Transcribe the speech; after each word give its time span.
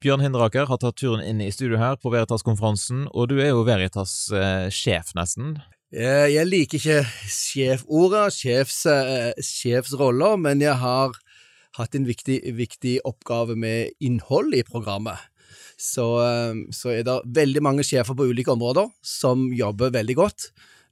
Bjørn 0.00 0.22
Hinderaker 0.24 0.64
har 0.64 0.78
tatt 0.80 0.96
turen 0.96 1.20
inn 1.20 1.42
i 1.44 1.50
studio 1.52 1.76
her 1.76 1.98
på 2.00 2.08
Veritas-konferansen, 2.08 3.02
og 3.12 3.26
du 3.28 3.34
er 3.36 3.50
jo 3.50 3.66
Veritas-sjef, 3.66 5.10
nesten. 5.18 5.58
Eh, 5.92 6.30
jeg 6.32 6.48
liker 6.48 6.78
ikke 6.78 7.02
sjefordet, 7.28 8.30
sjefs, 8.32 8.78
eh, 8.88 9.34
sjefsroller, 9.44 10.38
men 10.40 10.64
jeg 10.64 10.78
har 10.80 11.12
hatt 11.76 11.98
en 11.98 12.08
viktig, 12.08 12.38
viktig 12.56 12.94
oppgave 13.04 13.58
med 13.60 13.92
innhold 14.00 14.56
i 14.56 14.62
programmet. 14.64 15.20
Så, 15.76 16.06
eh, 16.24 16.64
så, 16.72 16.94
er 16.96 17.04
det 17.04 17.18
veldig 17.36 17.60
mange 17.60 17.84
sjefer 17.84 18.16
på 18.16 18.30
ulike 18.32 18.56
områder 18.56 18.88
som 19.04 19.50
jobber 19.52 19.92
veldig 19.92 20.16
godt, 20.16 20.50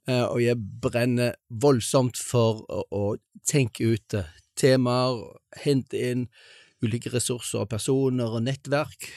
og 0.08 0.38
jeg 0.40 0.56
brenner 0.80 1.34
voldsomt 1.52 2.16
for 2.16 2.62
å, 2.72 2.84
å 2.88 3.16
tenke 3.44 3.92
ut 3.92 4.14
temaer, 4.56 5.18
hente 5.60 6.00
inn 6.00 6.22
ulike 6.84 7.12
ressurser 7.12 7.64
og 7.64 7.70
personer 7.72 8.38
og 8.38 8.44
nettverk. 8.46 9.10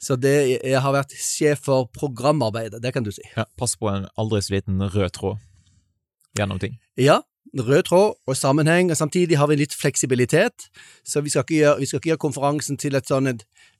Så 0.00 0.16
det, 0.16 0.34
jeg 0.62 0.80
har 0.82 0.94
vært 0.94 1.14
sjef 1.18 1.64
for 1.66 1.88
programarbeidet, 1.94 2.82
det 2.82 2.92
kan 2.94 3.06
du 3.06 3.10
si. 3.14 3.24
Ja, 3.36 3.48
Pass 3.58 3.74
på 3.76 3.90
en 3.90 4.06
aldri 4.20 4.40
så 4.44 4.54
liten 4.54 4.82
rød 4.84 5.10
tråd 5.16 5.42
gjennom 6.38 6.60
ting. 6.62 6.78
Ja, 7.00 7.20
rød 7.56 7.82
tråd 7.88 8.14
og 8.26 8.36
sammenheng, 8.36 8.92
og 8.92 8.96
samtidig 8.96 9.38
har 9.40 9.50
vi 9.50 9.58
litt 9.58 9.74
fleksibilitet. 9.74 10.68
Så 11.04 11.20
vi 11.24 11.32
skal 11.34 11.42
ikke 11.46 11.58
gjøre, 11.58 11.86
skal 11.86 12.00
ikke 12.00 12.12
gjøre 12.12 12.24
konferansen 12.26 12.78
til 12.78 12.98
et 12.98 13.10
sånn 13.10 13.32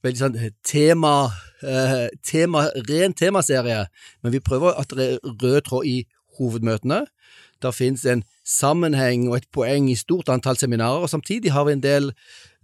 veldig 0.05 0.23
sånn 0.23 0.39
tema, 0.67 1.31
eh, 1.63 2.09
tema 2.27 2.69
ren 2.89 3.15
temaserie, 3.15 3.87
men 4.23 4.35
vi 4.35 4.41
prøver 4.41 4.79
at 4.79 4.95
det 4.97 5.13
er 5.15 5.37
rød 5.43 5.61
tråd 5.69 5.87
i 5.87 5.99
hovedmøtene. 6.39 7.05
Det 7.63 7.75
finnes 7.75 8.05
en 8.07 8.25
sammenheng 8.49 9.29
og 9.29 9.39
et 9.39 9.49
poeng 9.53 9.89
i 9.91 9.97
stort 9.99 10.31
antall 10.33 10.57
seminarer, 10.57 11.05
og 11.05 11.11
samtidig 11.11 11.53
har 11.53 11.67
vi 11.69 11.75
en 11.77 11.85
del 11.85 12.13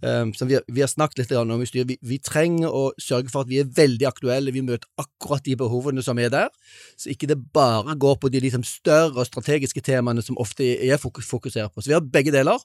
um, 0.01 0.33
som 0.33 0.47
vi 0.47 0.55
har, 0.57 0.63
vi 0.67 0.81
har, 0.81 0.89
snakket 0.89 1.23
litt 1.23 1.33
om 1.37 1.61
i 1.61 1.67
styret. 1.67 1.89
Vi, 1.89 1.97
vi, 2.01 2.19
trenger 2.23 2.73
å 2.73 2.87
sørge 3.01 3.31
for 3.33 3.45
at 3.45 3.51
vi 3.51 3.59
er 3.61 3.69
veldig 3.77 4.07
aktuelle, 4.09 4.53
vi 4.55 4.63
møter 4.65 4.87
akkurat 5.01 5.45
de 5.45 5.57
behovene 5.59 6.03
som 6.05 6.19
er 6.21 6.31
der, 6.33 6.49
så 6.97 7.11
ikke 7.13 7.29
det 7.31 7.39
bare 7.55 7.97
går 7.99 8.17
på 8.21 8.31
de 8.33 8.41
liksom 8.43 8.65
større 8.67 9.21
og 9.21 9.29
strategiske 9.29 9.83
temaene 9.85 10.23
som 10.25 10.39
ofte 10.41 10.65
er 10.75 10.99
fokusert 11.01 11.73
på. 11.73 11.83
Så 11.83 11.91
vi 11.91 11.97
har 11.97 12.05
begge 12.05 12.33
deler. 12.35 12.61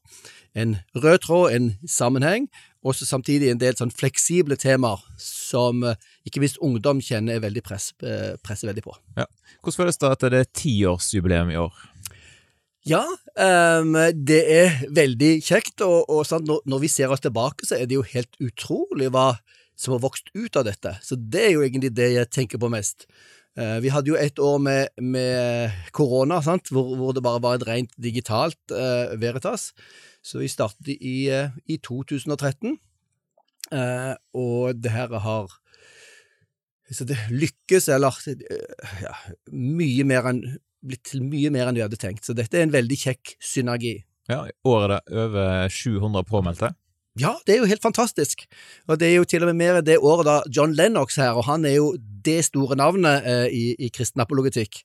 En 0.55 0.79
rød 0.97 1.21
tråd, 1.27 1.53
en 1.55 1.73
sammenheng, 1.89 2.49
og 2.81 2.97
samtidig 2.97 3.51
en 3.53 3.61
del 3.61 3.77
sånn 3.77 3.93
fleksible 3.93 4.57
temaer 4.57 5.03
som 5.21 5.85
uh, 5.85 5.99
ikke 6.25 6.41
minst 6.41 6.61
ungdom 6.65 7.03
kjenner 7.05 7.37
er 7.37 7.45
veldig 7.45 7.63
press, 7.67 7.91
uh, 8.01 8.37
presser 8.45 8.71
veldig 8.71 8.87
på. 8.87 8.97
Ja. 9.21 9.29
Hvordan 9.61 9.83
føles 9.83 10.01
det 10.01 10.09
at 10.15 10.25
det 10.33 10.39
er 10.41 10.53
tiårsjubileum 10.57 11.53
i 11.53 11.59
år? 11.61 11.83
Ja, 12.89 13.03
um, 13.37 13.93
det 14.17 14.41
er 14.49 14.79
veldig 14.97 15.35
kjekt, 15.45 15.83
og, 15.85 16.09
og 16.09 16.25
sant, 16.25 16.47
når, 16.49 16.63
når, 16.65 16.81
vi 16.87 16.89
ser 16.89 17.13
oss 17.13 17.21
tilbake, 17.21 17.67
så 17.69 17.77
er 17.77 17.89
det 17.89 17.99
jo 17.99 18.07
helt 18.09 18.39
utrolig 18.41 19.11
hva 19.13 19.35
som 19.77 19.93
har 19.93 20.01
vokst 20.01 20.31
ut 20.33 20.57
av 20.57 20.65
dette. 20.65 20.95
Så 21.05 21.19
det 21.21 21.43
er 21.45 21.53
jo 21.59 21.67
egentlig 21.67 21.93
det 21.93 22.09
jeg 22.15 22.31
tenker 22.33 22.61
på 22.61 22.71
mest. 22.73 23.05
Uh, 23.59 23.77
vi 23.85 23.93
hadde 23.93 24.09
jo 24.09 24.17
et 24.17 24.41
år 24.41 24.57
med, 24.65 24.95
med 24.97 25.77
korona, 25.93 26.41
hvor, 26.41 26.95
hvor, 26.97 27.13
det 27.13 27.25
bare 27.27 27.43
var 27.45 27.59
et 27.59 27.67
rent 27.69 27.93
digitalt 28.01 28.73
uh, 28.73 29.13
Veritas. 29.21 29.75
Så 30.25 30.41
vi 30.41 30.49
startet 30.49 30.89
i, 30.97 31.29
uh, 31.29 31.53
i 31.69 31.77
2013, 31.85 32.79
og 34.35 34.81
det 34.83 34.91
her 34.91 35.13
har 35.23 35.53
så 36.91 37.05
det 37.07 37.21
lykkes, 37.31 37.87
eller 37.95 38.17
ja, 38.99 39.13
mye 39.55 40.07
mer 40.09 40.27
enn 40.27 40.41
blitt 40.85 41.05
til 41.11 41.25
mye 41.25 41.51
mer 41.53 41.71
enn 41.71 41.79
vi 41.79 41.85
hadde 41.85 41.99
tenkt, 42.01 42.27
så 42.27 42.37
dette 42.37 42.59
er 42.59 42.67
en 42.67 42.75
veldig 42.75 42.99
kjekk 43.01 43.35
synergi. 43.43 43.99
Ja, 44.31 44.45
I 44.47 44.55
år 44.69 44.85
er 44.85 44.93
det 44.95 45.25
over 45.25 45.75
700 45.75 46.29
påmeldte? 46.29 46.75
Ja, 47.19 47.35
det 47.47 47.57
er 47.57 47.65
jo 47.65 47.69
helt 47.69 47.83
fantastisk. 47.83 48.45
Og 48.89 49.01
det 49.01 49.09
er 49.11 49.17
jo 49.19 49.27
til 49.29 49.43
og 49.43 49.51
med 49.51 49.59
mer 49.59 49.81
det 49.85 49.99
året 49.99 50.29
da 50.29 50.37
John 50.47 50.77
Lennox 50.79 51.19
her, 51.21 51.35
og 51.35 51.49
han 51.49 51.67
er 51.67 51.77
jo 51.81 51.95
det 51.99 52.39
store 52.47 52.79
navnet 52.79 53.27
eh, 53.27 53.49
i, 53.51 53.65
i 53.79 53.91
kristen 53.93 54.23
apologetikk. 54.23 54.83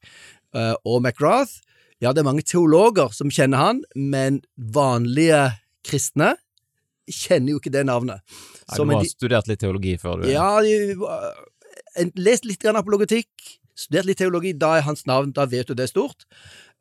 Eh, 0.55 0.73
og 0.83 1.03
McGrath, 1.03 1.61
ja, 2.03 2.11
det 2.11 2.23
er 2.23 2.27
mange 2.27 2.45
teologer 2.47 3.13
som 3.15 3.31
kjenner 3.31 3.61
han, 3.61 3.83
men 3.95 4.41
vanlige 4.57 5.43
kristne 5.85 6.33
kjenner 7.05 7.53
jo 7.53 7.61
ikke 7.61 7.73
det 7.75 7.85
navnet. 7.87 8.23
Nei, 8.65 8.79
du 8.79 8.87
må 8.89 8.97
ha 8.97 9.05
studert 9.07 9.49
litt 9.51 9.61
teologi 9.61 9.93
før 10.01 10.23
du 10.23 10.31
Ja, 10.31 10.49
lest 12.17 12.47
litt 12.49 12.63
grann 12.63 12.79
apologetikk, 12.79 13.29
studert 13.75 14.07
litt 14.09 14.21
teologi, 14.21 14.53
da 14.57 14.75
er 14.77 14.87
hans 14.87 15.05
navn, 15.09 15.33
da 15.35 15.47
vet 15.51 15.69
du 15.69 15.75
det 15.77 15.87
er 15.87 15.91
stort. 15.91 16.25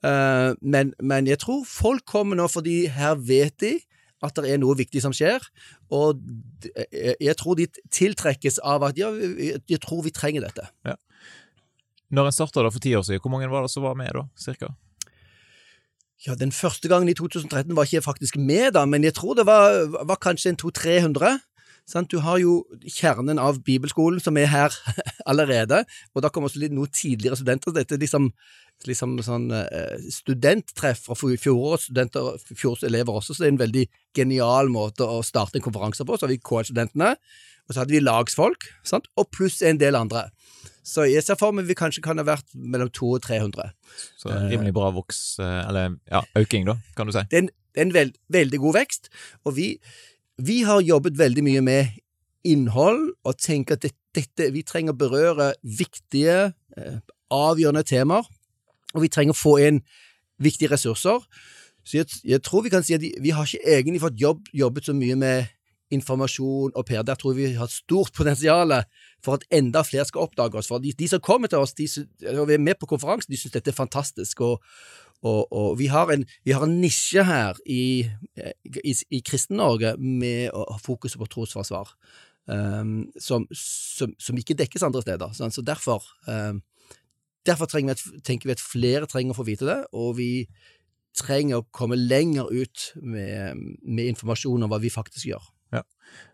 Uh, 0.05 0.53
men, 0.61 0.93
men, 1.01 1.29
jeg 1.31 1.41
tror 1.43 1.65
folk 1.69 2.05
kommer 2.09 2.39
nå 2.39 2.47
fordi 2.53 2.85
her 2.93 3.17
vet 3.17 3.57
de 3.65 3.79
at 4.25 4.37
det 4.39 4.55
er 4.55 4.61
noe 4.61 4.77
viktig 4.79 5.03
som 5.05 5.13
skjer, 5.13 5.43
og 5.93 6.21
jeg, 6.65 7.17
jeg 7.21 7.37
tror 7.37 7.59
de 7.59 7.67
tiltrekkes 7.93 8.57
av 8.65 8.87
at 8.89 8.97
ja, 8.97 9.11
jeg 9.13 9.81
tror 9.85 10.01
vi 10.07 10.15
trenger 10.17 10.47
dette. 10.47 10.65
Ja. 10.89 10.97
Når 12.15 12.31
en 12.31 12.37
starta 12.37 12.71
for 12.71 12.81
ti 12.81 12.95
år 12.97 13.05
siden, 13.05 13.21
hvor 13.21 13.35
mange 13.35 13.51
var 13.53 13.67
det 13.67 13.73
som 13.75 13.85
var 13.85 13.99
med 13.99 14.15
da, 14.17 14.25
cirka? 14.41 14.71
Ja, 16.25 16.35
Den 16.35 16.53
første 16.53 16.89
gangen 16.89 17.09
i 17.09 17.15
2013 17.15 17.77
var 17.77 17.85
ikke 17.85 17.99
jeg 17.99 18.07
faktisk 18.07 18.37
med, 18.41 18.73
da, 18.79 18.87
men 18.89 19.05
jeg 19.05 19.15
tror 19.19 19.37
det 19.37 19.45
var, 19.47 19.85
var 20.09 20.21
kanskje 20.23 20.55
en 20.55 20.61
200-300. 20.63 21.37
Sant? 21.89 22.09
Du 22.11 22.23
har 22.25 22.39
jo 22.41 22.63
kjernen 22.81 23.41
av 23.41 23.61
bibelskolen 23.65 24.23
som 24.23 24.39
er 24.41 24.49
her 24.53 24.77
allerede, 25.31 25.83
og 26.15 26.25
da 26.25 26.31
kommer 26.33 26.49
også 26.49 26.63
litt 26.63 26.75
noe 26.75 26.89
tidligere 26.89 27.37
studenter. 27.37 27.75
Dette 27.77 27.97
er 27.97 28.03
liksom, 28.03 28.31
liksom 28.89 29.19
sånn 29.25 29.51
uh, 29.53 29.97
studenttreff 30.13 31.05
fra 31.09 31.19
fjorårets 31.19 31.91
studenter, 31.91 32.39
fjorårets 32.49 32.89
elever 32.89 33.21
også, 33.21 33.37
så 33.37 33.45
det 33.45 33.51
er 33.51 33.57
en 33.57 33.65
veldig 33.65 33.89
genial 34.17 34.73
måte 34.73 35.05
å 35.05 35.21
starte 35.27 35.61
en 35.61 35.67
konferanse 35.67 36.07
på. 36.09 36.17
Så 36.17 36.27
har 36.27 36.33
vi 36.33 36.41
KL-studentene, 36.41 37.15
og 37.65 37.73
så 37.73 37.83
hadde 37.83 37.97
vi 37.97 38.05
lagsfolk, 38.05 38.69
sant? 38.85 39.11
og 39.21 39.29
pluss 39.33 39.61
en 39.65 39.81
del 39.81 39.97
andre. 40.01 40.31
Så 40.85 41.07
jeg 41.09 41.25
ser 41.25 41.39
for 41.41 41.55
meg 41.57 41.69
vi 41.69 41.77
kanskje 41.77 42.03
kan 42.05 42.21
ha 42.21 42.27
vært 42.29 42.49
mellom 42.53 42.91
200 42.93 43.17
og 43.17 43.23
300. 43.25 43.71
Så 44.21 44.33
rimelig 44.51 44.75
bra 44.77 44.91
voks, 44.93 45.21
eh, 45.41 45.61
eller 45.65 45.97
ja, 46.13 46.21
øking, 46.37 46.69
da, 46.69 46.77
kan 46.97 47.09
du 47.09 47.15
si? 47.17 47.25
Det 47.31 47.39
er 47.39 47.47
en, 47.47 47.53
det 47.73 47.81
er 47.81 47.89
en 47.89 47.95
veld, 47.95 48.19
veldig 48.37 48.61
god 48.67 48.77
vekst, 48.83 49.09
og 49.49 49.57
vi 49.57 49.69
vi 50.39 50.63
har 50.67 50.83
jobbet 50.83 51.19
veldig 51.19 51.45
mye 51.47 51.63
med 51.65 52.01
innhold, 52.45 53.15
og 53.25 53.39
tenker 53.41 53.79
at 53.79 53.87
dette, 54.15 54.51
vi 54.53 54.63
trenger 54.67 54.95
å 54.95 54.99
berøre 54.99 55.53
viktige, 55.63 56.53
eh, 56.77 56.99
avgjørende 57.33 57.85
temaer, 57.87 58.27
og 58.95 59.03
vi 59.03 59.09
trenger 59.09 59.35
å 59.35 59.39
få 59.39 59.59
inn 59.65 59.81
viktige 60.39 60.71
ressurser. 60.75 61.25
Så 61.85 61.99
jeg, 61.99 62.07
jeg 62.25 62.43
tror 62.43 62.65
vi 62.65 62.73
kan 62.73 62.85
si 62.85 62.95
at 62.97 63.03
vi, 63.03 63.13
vi 63.21 63.33
har 63.35 63.47
ikke 63.47 63.77
egentlig 63.77 64.03
fått 64.03 64.21
jobb, 64.21 64.49
jobbet 64.53 64.89
så 64.89 64.95
mye 64.97 65.17
med 65.17 65.53
informasjon 65.95 66.73
og 66.75 66.87
PR. 66.89 67.05
Der 67.07 67.19
tror 67.19 67.35
jeg 67.35 67.41
vi 67.41 67.59
har 67.59 67.69
et 67.69 67.75
stort 67.75 68.13
potensial 68.19 68.73
for 69.25 69.39
at 69.39 69.47
enda 69.53 69.85
flere 69.87 70.07
skal 70.09 70.27
oppdage 70.27 70.59
oss. 70.59 70.71
For 70.73 70.83
de, 70.83 70.95
de 70.97 71.09
som 71.09 71.23
kommer 71.25 71.49
til 71.49 71.63
oss, 71.63 71.75
de, 71.77 71.89
og 72.35 72.49
vi 72.49 72.57
er 72.57 72.63
med 72.63 72.81
på 72.81 72.89
konferansen, 72.91 73.33
de 73.33 73.41
syns 73.41 73.55
dette 73.57 73.73
er 73.73 73.77
fantastisk. 73.79 74.41
Og, 74.45 74.65
og, 75.25 75.53
og 75.53 75.79
vi, 75.81 75.89
har 75.93 76.11
en, 76.13 76.27
vi, 76.45 76.53
har 76.53 76.67
en, 76.67 76.77
nisje 76.83 77.25
her 77.25 77.59
i, 77.71 78.05
i, 78.83 78.95
i 79.15 79.23
Kristen-Norge 79.25 79.95
med 79.99 80.53
å 80.53 80.67
ha 80.69 80.79
fokuset 80.83 81.21
på 81.21 81.29
trosforsvar, 81.33 81.95
um, 82.51 83.07
som, 83.21 83.47
som, 83.57 84.13
som, 84.21 84.41
ikke 84.41 84.59
dekkes 84.59 84.85
andre 84.85 85.05
steder. 85.05 85.33
Sånn, 85.37 85.55
så 85.55 85.65
derfor, 85.65 86.05
um, 86.29 86.61
derfor 87.49 87.73
vi 87.73 87.89
at, 87.95 88.05
tenker 88.27 88.51
vi 88.51 88.57
at 88.57 88.65
flere 88.65 89.09
trenger 89.11 89.33
å 89.33 89.41
få 89.41 89.49
vite 89.49 89.69
det, 89.71 89.81
og 89.97 90.17
vi 90.21 90.31
trenger 91.17 91.63
å 91.63 91.69
komme 91.73 91.97
lenger 91.97 92.51
ut 92.51 92.89
med, 93.01 93.61
med 93.81 94.11
informasjon 94.11 94.67
om 94.67 94.73
hva 94.73 94.83
vi 94.83 94.93
faktisk 94.93 95.31
gjør. 95.31 95.45
Ja. 95.75 95.83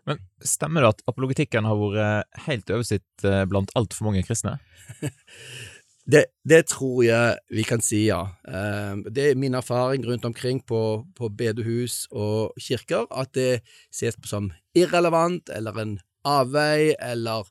Men 0.09 0.19
stemmer 0.45 0.83
det 0.83 0.95
at 0.97 1.03
apologetikken 1.09 1.65
har 1.65 1.79
vært 1.79 2.41
helt 2.49 2.73
oversitt 2.73 3.05
sitt 3.21 3.49
blant 3.49 3.71
altfor 3.77 4.09
mange 4.09 4.25
kristne? 4.27 4.57
Det, 6.05 6.25
det, 6.49 6.65
tror 6.71 7.03
jeg 7.05 7.37
vi 7.53 7.63
kan 7.63 7.81
si, 7.83 8.07
ja. 8.07 8.23
Ehm, 8.49 9.03
det 9.05 9.31
er 9.31 9.37
min 9.37 9.53
erfaring 9.53 10.05
rundt 10.07 10.25
omkring 10.25 10.63
på, 10.65 11.05
på 11.15 11.29
bedehus 11.29 12.07
og 12.11 12.55
kirker, 12.59 13.05
at 13.13 13.33
det 13.37 13.61
ses 13.93 14.17
på 14.17 14.27
som 14.27 14.49
irrelevant 14.73 15.51
eller 15.53 15.77
en 15.77 15.99
avvei, 16.25 16.95
eller 16.99 17.45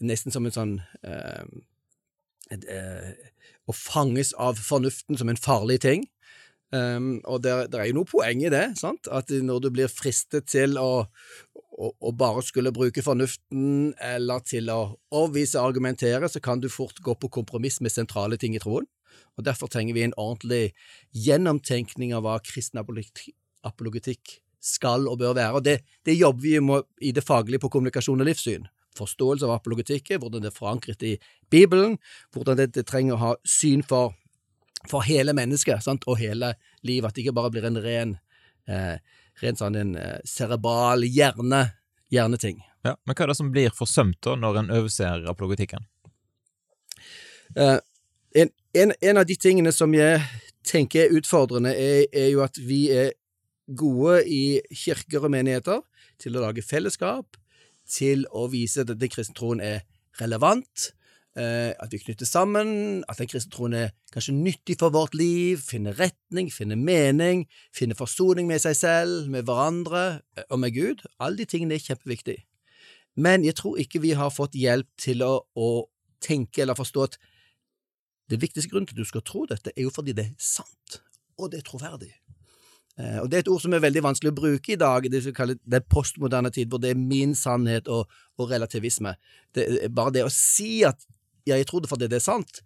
nesten 0.00 0.32
som 0.32 0.48
en 0.48 0.56
sånn 0.56 0.72
eh, 1.04 1.44
et, 2.52 2.64
eh, 2.68 3.12
Å 3.70 3.72
fanges 3.76 4.32
av 4.42 4.58
fornuften 4.58 5.14
som 5.20 5.28
en 5.30 5.38
farlig 5.38 5.78
ting. 5.84 6.08
Um, 6.72 7.20
og 7.28 7.44
det, 7.44 7.52
er 7.76 7.86
jo 7.86 7.98
noe 8.00 8.08
poeng 8.08 8.40
i 8.42 8.50
det, 8.50 8.64
sant? 8.80 9.06
at 9.12 9.28
når 9.30 9.60
du 9.62 9.68
blir 9.76 9.92
fristet 9.92 10.48
til 10.50 10.74
å, 10.80 11.04
å, 11.82 11.90
å, 11.98 12.12
bare 12.14 12.42
skulle 12.46 12.72
bruke 12.74 13.02
fornuften 13.04 13.92
eller 14.02 14.42
til 14.46 14.70
å 14.72 14.80
overvise 15.10 15.58
og 15.58 15.72
argumentere, 15.72 16.30
så 16.30 16.42
kan 16.42 16.62
du 16.62 16.68
fort 16.72 17.00
gå 17.02 17.14
på 17.18 17.30
kompromiss 17.40 17.80
med 17.82 17.94
sentrale 17.94 18.38
ting 18.40 18.56
i 18.56 18.62
troen. 18.62 18.86
Og 19.36 19.46
Derfor 19.48 19.70
trenger 19.72 19.96
vi 19.96 20.06
en 20.06 20.16
ordentlig 20.20 20.72
gjennomtenkning 21.16 22.14
av 22.16 22.24
hva 22.26 22.38
kristen 22.44 22.80
apologetikk 22.80 24.38
skal 24.62 25.08
og 25.10 25.18
bør 25.20 25.36
være. 25.36 25.58
Og 25.58 25.66
Det, 25.66 25.76
det 26.06 26.16
jobber 26.18 26.42
vi 26.44 26.56
med 26.62 26.88
i 27.02 27.12
det 27.12 27.26
faglige 27.26 27.64
på 27.64 27.72
kommunikasjon 27.72 28.22
og 28.22 28.30
livssyn. 28.30 28.68
Forståelse 28.96 29.48
av 29.48 29.56
apologetikken, 29.56 30.20
hvordan 30.20 30.44
det 30.44 30.52
er 30.52 30.56
forankret 30.56 31.04
i 31.08 31.14
Bibelen, 31.50 31.96
hvordan 32.32 32.60
det 32.60 32.84
trenger 32.86 33.16
å 33.16 33.22
ha 33.22 33.36
syn 33.48 33.84
for 33.84 34.12
for 34.88 35.04
hele 35.06 35.34
mennesket 35.36 35.84
sant? 35.84 36.06
og 36.10 36.18
hele 36.20 36.54
livet. 36.82 37.08
At 37.08 37.16
det 37.16 37.26
ikke 37.26 37.36
bare 37.36 37.52
blir 37.54 37.66
en 37.68 37.80
ren, 37.82 38.16
eh, 38.68 38.98
rent 39.42 39.62
sånn 39.62 39.78
en 39.78 39.94
eh, 39.98 40.18
cerebral 40.28 41.06
hjerne, 41.06 41.64
hjerneting. 42.12 42.60
Ja, 42.82 42.96
Men 43.06 43.14
hva 43.14 43.24
er 43.24 43.32
det 43.32 43.38
som 43.38 43.50
blir 43.54 43.74
forsømt 43.74 44.18
da, 44.26 44.34
når 44.38 44.62
en 44.62 44.72
overser 44.74 45.26
apologetikken? 45.30 45.86
Eh, 47.56 47.78
en, 48.42 48.50
en, 48.74 48.94
en, 49.00 49.20
av 49.20 49.26
de 49.28 49.36
tingene 49.36 49.72
som 49.74 49.92
jeg 49.94 50.22
tenker 50.66 51.06
er 51.06 51.18
utfordrende, 51.18 51.74
er, 51.76 52.06
er, 52.10 52.30
jo 52.32 52.42
at 52.44 52.58
vi 52.58 52.86
er 52.94 53.12
gode 53.66 54.22
i 54.26 54.60
kirker 54.74 55.26
og 55.26 55.34
menigheter 55.34 55.82
til 56.22 56.36
å 56.36 56.46
lage 56.46 56.64
fellesskap, 56.64 57.36
til 57.88 58.26
å 58.30 58.48
vise 58.50 58.82
at 58.82 58.92
den 58.94 59.12
kristne 59.12 59.36
troen 59.36 59.62
er 59.62 59.82
relevant, 60.20 60.92
at 61.34 61.92
vi 61.92 62.00
knytter 62.02 62.28
sammen, 62.28 63.00
at 63.08 63.16
den 63.16 63.28
kristne 63.30 63.52
troen 63.54 63.76
er 63.76 63.92
kanskje 64.12 64.34
nyttig 64.36 64.76
for 64.80 64.92
vårt 64.92 65.14
liv, 65.16 65.62
finner 65.64 65.96
retning, 65.96 66.50
finner 66.52 66.76
mening, 66.76 67.46
finner 67.72 67.96
forsoning 67.96 68.50
med 68.50 68.60
seg 68.60 68.76
selv, 68.76 69.30
med 69.32 69.46
hverandre 69.48 70.22
eh, 70.36 70.44
og 70.50 70.60
med 70.60 70.74
Gud. 70.76 71.06
Alle 71.18 71.40
de 71.40 71.48
tingene 71.48 71.78
er 71.78 71.84
kjempeviktige. 71.84 72.44
Men 73.16 73.44
jeg 73.44 73.56
tror 73.60 73.80
ikke 73.80 74.00
vi 74.04 74.14
har 74.16 74.32
fått 74.32 74.56
hjelp 74.56 74.88
til 75.00 75.24
å, 75.24 75.34
å 75.56 75.70
tenke 76.22 76.64
eller 76.64 76.78
forstå 76.78 77.06
at 77.08 77.18
det 78.32 78.40
viktigste 78.40 78.70
grunnen 78.72 78.88
til 78.88 78.96
at 78.96 79.04
du 79.04 79.08
skal 79.08 79.24
tro 79.26 79.44
dette, 79.48 79.72
er 79.76 79.84
jo 79.84 79.92
fordi 79.92 80.14
det 80.16 80.28
er 80.30 80.36
sant, 80.40 81.00
og 81.36 81.50
det 81.52 81.60
er 81.60 81.66
troverdig. 81.66 82.12
Eh, 83.00 83.18
og 83.22 83.30
Det 83.30 83.38
er 83.38 83.44
et 83.44 83.50
ord 83.52 83.60
som 83.60 83.72
er 83.72 83.84
veldig 83.84 84.04
vanskelig 84.04 84.32
å 84.32 84.36
bruke 84.36 84.74
i 84.74 84.80
dag, 84.80 85.08
det 85.08 85.24
vi 85.24 85.32
kaller 85.36 85.60
det 85.64 85.84
postmoderne 85.88 86.52
tid, 86.52 86.68
hvor 86.68 86.80
det 86.80 86.92
er 86.92 87.00
min 87.00 87.34
sannhet 87.36 87.88
og, 87.88 88.08
og 88.36 88.52
relativisme. 88.52 89.14
Det, 89.54 89.66
bare 89.92 90.12
det 90.18 90.26
å 90.26 90.32
si 90.32 90.82
at 90.84 91.00
jeg 91.48 91.66
tror 91.68 91.82
det 91.82 91.90
fordi 91.90 92.08
det 92.10 92.20
er 92.20 92.24
sant, 92.24 92.62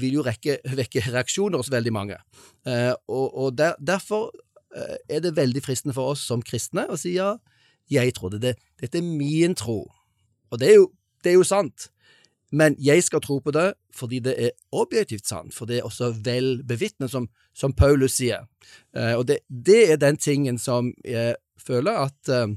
vil 0.00 0.18
jo 0.18 0.24
rekke, 0.26 0.58
vekke 0.76 1.04
reaksjoner 1.08 1.62
hos 1.62 1.72
veldig 1.72 1.92
mange. 1.94 2.18
Eh, 2.68 2.92
og, 3.08 3.26
og 3.32 3.56
der, 3.58 3.76
Derfor 3.80 4.30
eh, 4.76 4.96
er 5.08 5.24
det 5.24 5.36
veldig 5.36 5.62
fristende 5.64 5.96
for 5.96 6.12
oss 6.12 6.24
som 6.28 6.44
kristne 6.44 6.86
å 6.90 6.98
si 7.00 7.16
ja, 7.16 7.36
jeg 7.88 8.16
tror 8.16 8.34
det. 8.34 8.42
det 8.42 8.54
dette 8.80 8.98
er 8.98 9.06
min 9.06 9.54
tro. 9.56 9.84
Og 10.50 10.60
det 10.60 10.72
er 10.72 10.80
jo, 10.80 10.90
det 11.24 11.32
er 11.32 11.38
jo 11.38 11.46
sant. 11.46 11.88
Men 12.54 12.76
jeg 12.78 13.02
skal 13.02 13.22
tro 13.24 13.38
på 13.42 13.52
det 13.54 13.72
fordi 13.96 14.20
det 14.22 14.34
er 14.38 14.54
objektivt 14.76 15.26
sant, 15.26 15.54
for 15.56 15.66
det 15.66 15.80
er 15.80 15.88
også 15.88 16.12
vel 16.24 16.60
bevitnet, 16.68 17.10
som, 17.10 17.30
som, 17.56 17.72
Paulus 17.72 18.18
sier. 18.18 18.44
Eh, 18.94 19.14
og 19.16 19.26
det, 19.30 19.40
det, 19.48 19.80
er 19.92 20.00
den 20.00 20.18
tingen 20.20 20.60
som 20.60 20.92
jeg 21.04 21.38
føler 21.58 22.04
at 22.06 22.30
eh, 22.30 22.52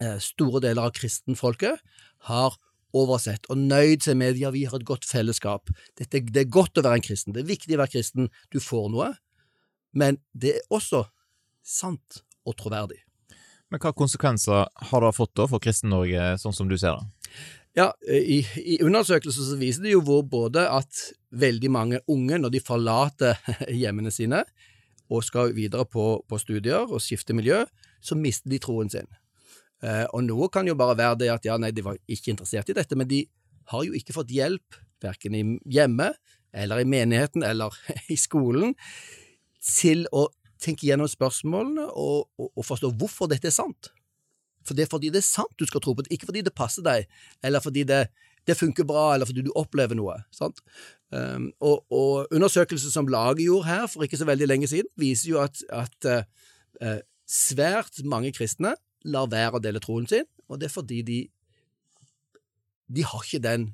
eh, 0.00 0.18
store 0.22 0.62
deler 0.62 0.86
av 0.86 0.94
kristenfolket 0.96 1.82
har 2.30 2.56
oversett 2.96 3.46
og 3.52 3.60
nøyd 3.60 4.06
seg 4.06 4.18
med 4.20 4.40
ja, 4.40 4.50
vi 4.54 4.64
har 4.68 4.78
et 4.78 4.86
godt 4.88 5.06
fellesskap. 5.08 5.70
Dette, 5.98 6.22
det 6.26 6.44
er 6.44 6.50
godt 6.52 6.80
å 6.80 6.84
være 6.86 7.00
en 7.00 7.06
kristen, 7.06 7.34
det 7.36 7.44
er 7.44 7.52
viktig 7.52 7.76
å 7.76 7.82
være 7.82 7.94
kristen, 7.94 8.30
du 8.50 8.58
får 8.62 8.90
noe, 8.94 9.12
men 9.96 10.20
det 10.32 10.56
er 10.58 10.74
også 10.74 11.04
sant 11.66 12.22
og 12.46 12.56
troverdig. 12.58 13.00
Men 13.70 13.82
hva 13.82 13.92
konsekvenser 13.94 14.66
har 14.90 15.04
det 15.04 15.14
fått 15.14 15.36
da 15.38 15.46
for 15.50 15.62
Kristen-Norge, 15.62 16.34
sånn 16.42 16.56
som 16.56 16.70
du 16.70 16.76
ser 16.80 16.98
det? 16.98 17.34
Ja, 17.78 17.92
i, 18.10 18.40
i 18.58 18.80
undersøkelser 18.82 19.46
så 19.46 19.58
viser 19.60 19.84
det 19.86 19.92
jo 19.92 20.02
hvor 20.02 20.24
både 20.26 20.64
at 20.66 21.04
veldig 21.30 21.70
mange 21.70 22.00
unge, 22.10 22.40
når 22.42 22.56
de 22.56 22.62
forlater 22.64 23.38
hjemmene 23.82 24.10
sine 24.14 24.42
og 25.10 25.22
skal 25.26 25.54
videre 25.54 25.86
på, 25.86 26.20
på 26.26 26.38
studier 26.38 26.86
og 26.86 27.02
skifter 27.02 27.34
miljø, 27.34 27.62
så 28.02 28.18
mister 28.18 28.50
de 28.50 28.58
troen 28.62 28.90
sin. 28.90 29.06
Eh, 29.80 30.06
og 30.12 30.24
noe 30.26 30.48
kan 30.52 30.68
jo 30.68 30.76
bare 30.78 30.98
være 30.98 31.20
det 31.22 31.30
at 31.32 31.46
ja, 31.48 31.56
nei, 31.60 31.72
de 31.72 31.84
var 31.84 31.98
ikke 32.10 32.34
interessert 32.34 32.68
i 32.72 32.76
dette, 32.76 32.98
men 32.98 33.08
de 33.10 33.24
har 33.72 33.86
jo 33.86 33.96
ikke 33.96 34.16
fått 34.16 34.32
hjelp, 34.34 34.80
verken 35.00 35.56
hjemme 35.64 36.10
eller 36.52 36.82
i 36.82 36.88
menigheten 36.88 37.44
eller 37.46 37.74
i 38.14 38.18
skolen, 38.20 38.74
til 39.60 40.06
å 40.16 40.26
tenke 40.60 40.88
gjennom 40.88 41.08
spørsmålene 41.08 41.86
og, 41.88 42.28
og, 42.40 42.50
og 42.50 42.66
forstå 42.66 42.92
hvorfor 43.00 43.30
dette 43.30 43.48
er 43.48 43.56
sant. 43.56 43.92
For 44.66 44.76
det 44.76 44.84
er 44.84 44.90
fordi 44.92 45.12
det 45.12 45.22
er 45.22 45.28
sant 45.28 45.54
du 45.56 45.64
skal 45.68 45.80
tro 45.84 45.94
på 45.96 46.04
det, 46.04 46.12
ikke 46.12 46.28
fordi 46.28 46.44
det 46.44 46.56
passer 46.56 46.84
deg, 46.84 47.08
eller 47.46 47.64
fordi 47.64 47.86
det, 47.88 48.02
det 48.48 48.58
funker 48.58 48.84
bra, 48.88 49.14
eller 49.14 49.28
fordi 49.28 49.46
du 49.46 49.52
opplever 49.56 49.96
noe. 49.96 50.18
sant? 50.36 50.60
Um, 51.10 51.48
og, 51.64 51.86
og 51.88 52.34
undersøkelser 52.34 52.92
som 52.92 53.08
laget 53.10 53.46
gjorde 53.46 53.70
her 53.70 53.88
for 53.90 54.04
ikke 54.04 54.20
så 54.20 54.28
veldig 54.28 54.50
lenge 54.50 54.68
siden, 54.70 54.90
viser 55.00 55.32
jo 55.32 55.40
at, 55.42 55.64
at 55.72 56.10
uh, 56.12 57.00
svært 57.24 58.02
mange 58.04 58.34
kristne 58.36 58.74
lar 59.04 59.30
være 59.32 59.58
å 59.58 59.62
dele 59.62 59.82
troen 59.82 60.08
sin, 60.10 60.26
og 60.48 60.60
det 60.60 60.68
er 60.68 60.74
fordi 60.74 61.02
de 61.06 61.20
de 62.90 63.04
har 63.06 63.22
ikke 63.22 63.38
den 63.44 63.68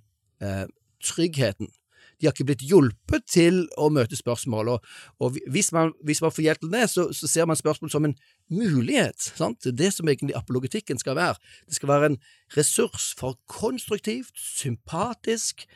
eh, 0.45 0.67
tryggheten 1.01 1.71
de 2.17 2.27
har 2.27 2.33
ikke 2.33 2.47
blitt 2.49 2.65
hjulpet 2.65 3.27
til 3.29 3.59
å 3.77 3.91
møte 3.93 4.17
spørsmål. 4.17 4.71
Og, 4.73 4.87
og 5.21 5.37
hvis, 5.53 5.69
man, 5.77 5.93
hvis, 6.07 6.23
man, 6.25 6.33
får 6.33 6.47
hjelp 6.47 6.63
til 6.63 6.73
det, 6.73 6.85
så, 6.89 7.09
så, 7.13 7.29
ser 7.29 7.49
man 7.49 7.59
spørsmål 7.61 7.93
som 7.93 8.07
en 8.09 8.15
mulighet. 8.49 9.29
Sant? 9.37 9.69
Det 9.69 9.91
som 9.93 10.09
egentlig 10.09 10.37
apologetikken 10.39 11.01
skal 11.03 11.19
være. 11.19 11.37
Det 11.69 11.77
skal 11.77 11.93
være 11.93 12.13
en 12.13 12.21
ressurs 12.57 13.11
for 13.19 13.37
konstruktivt, 13.51 14.33
sympatisk, 14.41 15.67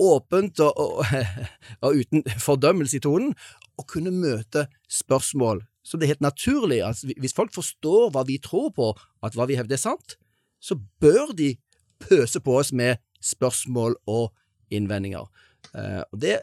åpent 0.00 0.62
og, 0.64 0.80
og, 0.80 1.04
og 1.84 2.00
uten 2.00 2.24
fordømmelse 2.40 2.96
i 2.96 3.04
tonen 3.04 3.36
å 3.76 3.84
kunne 3.88 4.14
møte 4.14 4.64
spørsmål 4.90 5.60
som 5.92 6.00
det 6.00 6.06
er 6.06 6.14
helt 6.14 6.24
naturlig. 6.24 6.80
Altså, 6.86 7.12
hvis 7.20 7.36
folk 7.36 7.52
forstår 7.52 8.12
hva 8.14 8.24
vi 8.24 8.38
tror 8.40 8.70
på, 8.72 8.92
at 9.22 9.36
hva 9.36 9.44
vi 9.50 9.58
hevder 9.58 9.76
er 9.76 9.82
sant, 9.82 10.16
så 10.62 10.78
bør 11.02 11.34
de 11.36 11.52
pøse 12.00 12.40
på 12.40 12.54
oss 12.56 12.72
med 12.72 13.02
spørsmål 13.22 13.98
og 14.08 14.32
innvendinger. 14.72 15.28
Uh, 15.76 16.00
og 16.08 16.16
det, 16.24 16.38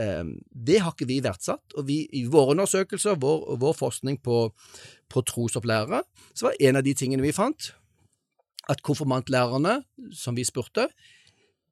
um, 0.00 0.32
det 0.48 0.80
har 0.80 0.94
ikke 0.96 1.10
vi 1.10 1.20
verdsatt. 1.24 1.76
Og 1.76 1.84
vi, 1.90 2.00
i 2.16 2.24
våre 2.30 2.56
undersøkelser, 2.56 3.20
vår, 3.20 3.44
vår 3.60 3.76
forskning 3.76 4.16
på, 4.24 4.46
på 5.12 5.24
trosopplærere, 5.28 6.02
så 6.32 6.48
var 6.48 6.58
en 6.70 6.80
av 6.80 6.88
de 6.88 6.96
tingene 6.96 7.26
vi 7.26 7.36
fant, 7.36 7.72
at 8.68 8.82
konfirmantlærerne 8.84 9.82
som 10.16 10.36
vi 10.36 10.44
spurte, 10.48 10.88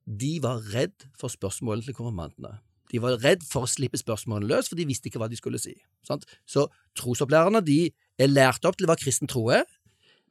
de 0.06 0.37
var 0.44 0.62
redd 0.75 1.08
for 1.19 1.32
spørsmålene 1.32 1.88
til 1.88 1.96
konfirmantene. 1.96 2.58
De 2.92 3.00
var 3.02 3.18
redd 3.22 3.42
for 3.46 3.66
å 3.66 3.70
slippe 3.70 3.98
spørsmålene 4.00 4.50
løs, 4.50 4.70
for 4.70 4.78
de 4.78 4.86
visste 4.88 5.10
ikke 5.10 5.20
hva 5.22 5.30
de 5.30 5.38
skulle 5.38 5.60
si. 5.62 5.74
Sant? 6.06 6.26
Så 6.48 6.68
trosopplærerne 6.98 7.62
de 7.66 7.90
er 8.22 8.32
lært 8.32 8.66
opp 8.68 8.78
til 8.78 8.88
hva 8.88 8.98
kristen 9.00 9.30
tro 9.30 9.48
er, 9.54 9.66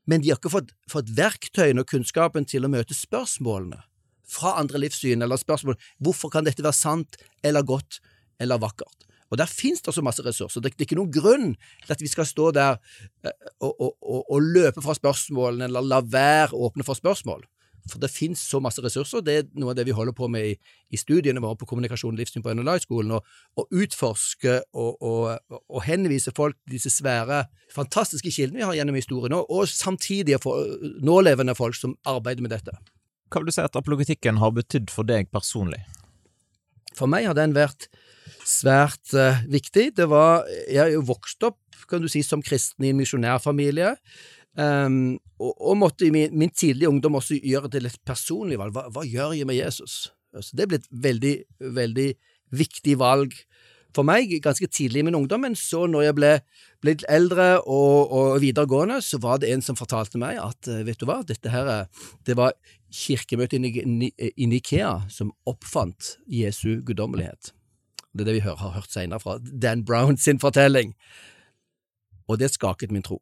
men 0.05 0.21
de 0.21 0.31
har 0.31 0.39
ikke 0.39 0.53
fått, 0.53 0.71
fått 0.91 1.09
verktøyene 1.17 1.81
og 1.81 1.89
kunnskapen 1.89 2.45
til 2.49 2.65
å 2.65 2.71
møte 2.71 2.97
spørsmålene 2.97 3.81
fra 4.29 4.55
andre 4.59 4.81
livssyn, 4.81 5.21
eller 5.21 5.39
spørsmål 5.39 5.77
hvorfor 6.03 6.31
kan 6.33 6.45
dette 6.45 6.63
være 6.65 6.77
sant 6.77 7.17
eller 7.45 7.65
godt 7.65 7.99
eller 8.41 8.61
vakkert. 8.61 9.05
Og 9.33 9.39
Der 9.39 9.49
finnes 9.49 9.81
det 9.81 9.93
så 9.93 10.03
masse 10.05 10.23
ressurser. 10.23 10.61
Det, 10.61 10.75
det, 10.75 10.85
er 10.85 10.87
ikke 10.87 10.99
noen 10.99 11.13
grunn 11.13 11.55
til 11.83 11.93
at 11.95 12.01
vi 12.01 12.09
skal 12.09 12.27
stå 12.29 12.51
der 12.55 12.77
eh, 13.25 13.33
og, 13.59 13.73
og, 13.73 13.91
og, 14.01 14.21
og 14.31 14.45
løpe 14.53 14.83
fra 14.85 14.93
spørsmålene, 14.95 15.65
eller 15.65 15.85
la 15.85 15.99
være 16.05 16.53
å 16.53 16.69
åpne 16.69 16.85
for 16.85 16.97
spørsmål. 16.97 17.41
For 17.91 18.01
det 18.01 18.09
finnes 18.09 18.41
så 18.41 18.59
masse 18.63 18.81
ressurser. 18.81 19.21
Det 19.25 19.35
er 19.37 19.49
noe 19.59 19.73
av 19.73 19.77
det 19.77 19.85
vi 19.87 19.93
holder 19.95 20.15
på 20.17 20.29
med 20.31 20.47
i, 20.49 20.53
i 20.89 20.99
studiene 20.99 21.41
våre 21.43 21.57
på 21.59 21.67
kommunikasjon 21.69 22.15
og 22.15 22.21
livssyn 22.21 22.45
på 22.45 22.55
NLI-skolen. 22.57 23.13
Å 23.15 23.65
utforske 23.81 24.57
og, 24.73 24.95
og, 25.05 25.59
og, 25.59 25.79
henvise 25.85 26.33
folk 26.35 26.57
til 26.63 26.77
disse 26.77 26.93
svære, 26.95 27.43
fantastiske 27.73 28.33
kildene 28.33 28.63
vi 28.63 28.67
har 28.67 28.79
gjennom 28.79 28.97
historien, 28.97 29.37
og, 29.37 29.51
og 29.51 29.69
samtidig 29.69 30.39
nålevende 31.05 31.57
folk 31.57 31.77
som 31.77 31.93
arbeider 32.09 32.45
med 32.45 32.55
dette. 32.55 32.73
Hva 33.29 33.41
vil 33.41 33.51
du 33.51 33.55
si 33.55 33.63
at 33.63 33.77
apologetikken 33.77 34.41
har 34.41 34.55
betydd 34.55 34.89
for 34.93 35.07
deg 35.07 35.29
personlig? 35.33 35.83
For 36.95 37.11
meg 37.11 37.27
har 37.27 37.37
den 37.37 37.53
vært 37.57 37.89
svært 38.47 39.11
uh, 39.17 39.41
viktig. 39.51 39.89
Det 39.97 40.05
var, 40.09 40.45
jeg 40.69 40.81
er 40.85 40.93
jo 40.95 41.05
vokst 41.05 41.43
opp 41.45 41.59
kan 41.89 42.01
du 42.01 42.09
si, 42.09 42.23
som 42.25 42.41
kristen 42.41 42.85
i 42.85 42.91
en 42.93 42.99
misjonærfamilie, 42.99 43.95
um, 44.59 45.15
og, 45.39 45.53
og, 45.53 45.75
måtte 45.81 46.07
i 46.07 46.13
min, 46.15 46.35
min, 46.37 46.53
tidlige 46.53 46.89
ungdom 46.89 47.19
også 47.19 47.39
gjøre 47.43 47.71
til 47.73 47.89
et 47.89 47.99
personlig 48.07 48.59
valg. 48.61 48.75
Hva, 48.75 48.87
hva 48.93 49.03
gjør 49.07 49.35
jeg 49.37 49.47
med 49.49 49.59
Jesus? 49.59 50.05
Så 50.35 50.57
det 50.57 50.67
ble 50.69 50.81
et 50.81 50.89
veldig, 50.91 51.35
veldig 51.75 52.09
viktig 52.55 52.97
valg 52.99 53.35
for 53.95 54.07
meg 54.07 54.31
ganske 54.43 54.67
tidlig 54.67 55.01
i 55.01 55.05
min 55.07 55.15
ungdom, 55.15 55.45
men 55.45 55.55
så 55.55 55.85
når 55.87 56.09
jeg 56.09 56.15
ble, 56.17 56.31
ble 56.83 56.95
litt 56.95 57.05
eldre 57.11 57.47
og, 57.61 58.11
og, 58.11 58.31
videregående, 58.43 58.99
så 59.03 59.19
var 59.23 59.39
det 59.41 59.53
en 59.53 59.63
som 59.63 59.77
fortalte 59.79 60.19
meg 60.21 60.39
at 60.41 60.67
eh, 60.71 60.83
vet 60.87 60.99
du 60.99 61.07
hva, 61.07 61.21
dette 61.27 61.51
her, 61.51 61.87
det 62.27 62.35
var 62.35 62.55
kirkemøtet 62.95 63.63
i, 63.63 64.47
Nikea 64.51 64.97
som 65.11 65.33
oppfant 65.49 66.15
Jesu 66.31 66.81
guddommelighet. 66.85 67.53
Det 68.15 68.23
er 68.23 68.29
det 68.29 68.37
vi 68.37 68.45
har 68.45 68.59
hørt 68.75 68.91
senere 68.91 69.19
fra 69.19 69.39
Dan 69.43 69.83
Brown 69.87 70.19
sin 70.19 70.39
fortelling. 70.39 70.93
Og 72.31 72.39
det 72.39 72.53
skaket 72.53 72.93
min 72.95 73.03
tro. 73.03 73.19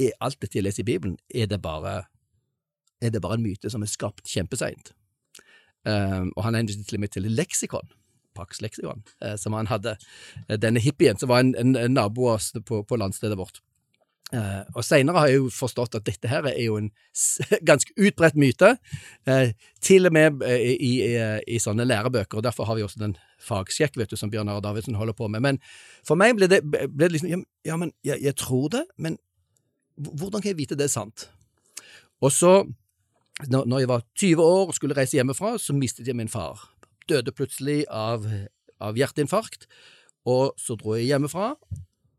Er, 0.00 0.14
alt 0.20 0.40
dette 0.42 0.58
jeg 0.58 0.66
leser 0.66 0.82
i 0.84 0.88
Bibelen, 0.92 1.18
er 1.30 1.46
det 1.50 1.60
bare, 1.62 2.04
er 3.02 3.12
det 3.14 3.22
bare 3.22 3.38
en 3.38 3.44
myte 3.44 3.70
som 3.70 3.82
er 3.82 3.90
skapt 3.90 4.26
kjempeseint? 4.30 4.94
Um, 5.84 6.32
og 6.32 6.46
han 6.46 6.56
henviste 6.56 6.86
til 6.88 6.96
og 6.96 7.02
med 7.04 7.12
til 7.12 7.28
leksikon 7.28 7.90
Pax 8.34 8.62
leksikon, 8.64 9.02
uh, 9.20 9.34
som 9.36 9.52
han 9.52 9.68
hadde. 9.68 9.98
uh, 10.48 10.56
denne 10.56 10.80
hippien 10.80 11.18
som 11.20 11.28
var 11.28 11.44
en, 11.44 11.52
en, 11.60 11.76
en 11.76 11.94
nabo 11.94 12.30
av 12.30 12.38
oss 12.38 12.52
på, 12.66 12.80
på 12.82 12.96
landstedet 12.98 13.36
vårt. 13.38 13.60
Uh, 14.32 14.64
og 14.74 14.82
Seinere 14.82 15.20
har 15.20 15.28
jeg 15.30 15.38
jo 15.42 15.50
forstått 15.52 15.94
at 15.98 16.06
dette 16.08 16.28
her 16.30 16.46
er 16.48 16.56
jo 16.64 16.78
en 16.80 16.88
ganske 17.68 17.92
utbredt 18.00 18.38
myte, 18.40 18.72
eh, 19.28 19.52
til 19.84 20.08
og 20.08 20.14
med 20.16 20.40
eh, 20.48 20.64
i, 20.72 20.92
i, 21.04 21.10
i, 21.54 21.58
sånne 21.62 21.84
lærebøker. 21.86 22.40
og 22.40 22.46
Derfor 22.46 22.66
har 22.66 22.78
vi 22.78 22.86
også 22.86 23.02
den 23.02 23.14
fagsjekk 23.44 23.98
vet 24.00 24.10
du, 24.10 24.16
som 24.16 24.32
Bjørn 24.32 24.48
Are 24.48 24.64
Davidsen 24.64 24.96
holder 24.98 25.14
på 25.18 25.28
med. 25.28 25.44
Men 25.44 25.60
for 26.06 26.18
meg 26.18 26.38
ble 26.38 26.48
det, 26.50 26.62
ble 26.64 26.88
det 27.04 27.12
liksom 27.12 27.44
Ja, 27.64 27.76
men 27.76 27.92
jeg, 28.04 28.22
jeg, 28.24 28.34
tror 28.40 28.72
det, 28.72 28.82
men 28.98 29.20
hvordan 29.96 30.42
kan 30.42 30.52
jeg 30.52 30.58
vite 30.58 30.78
det 30.78 30.88
er 30.88 30.94
sant? 30.94 31.28
Og 32.24 32.32
så, 32.32 32.64
når, 33.48 33.78
jeg 33.78 33.90
var 33.90 34.04
20 34.16 34.42
år 34.42 34.70
og 34.70 34.76
skulle 34.76 34.96
reise 34.96 35.18
hjemmefra, 35.18 35.56
så 35.58 35.74
mistet 35.76 36.08
jeg 36.08 36.16
min 36.16 36.30
far. 36.30 36.70
Døde 37.08 37.34
plutselig 37.36 37.84
av, 37.90 38.24
av 38.80 38.96
hjerteinfarkt. 38.98 39.68
Og 40.24 40.54
så 40.60 40.76
dro 40.80 40.96
jeg 40.96 41.10
hjemmefra 41.10 41.52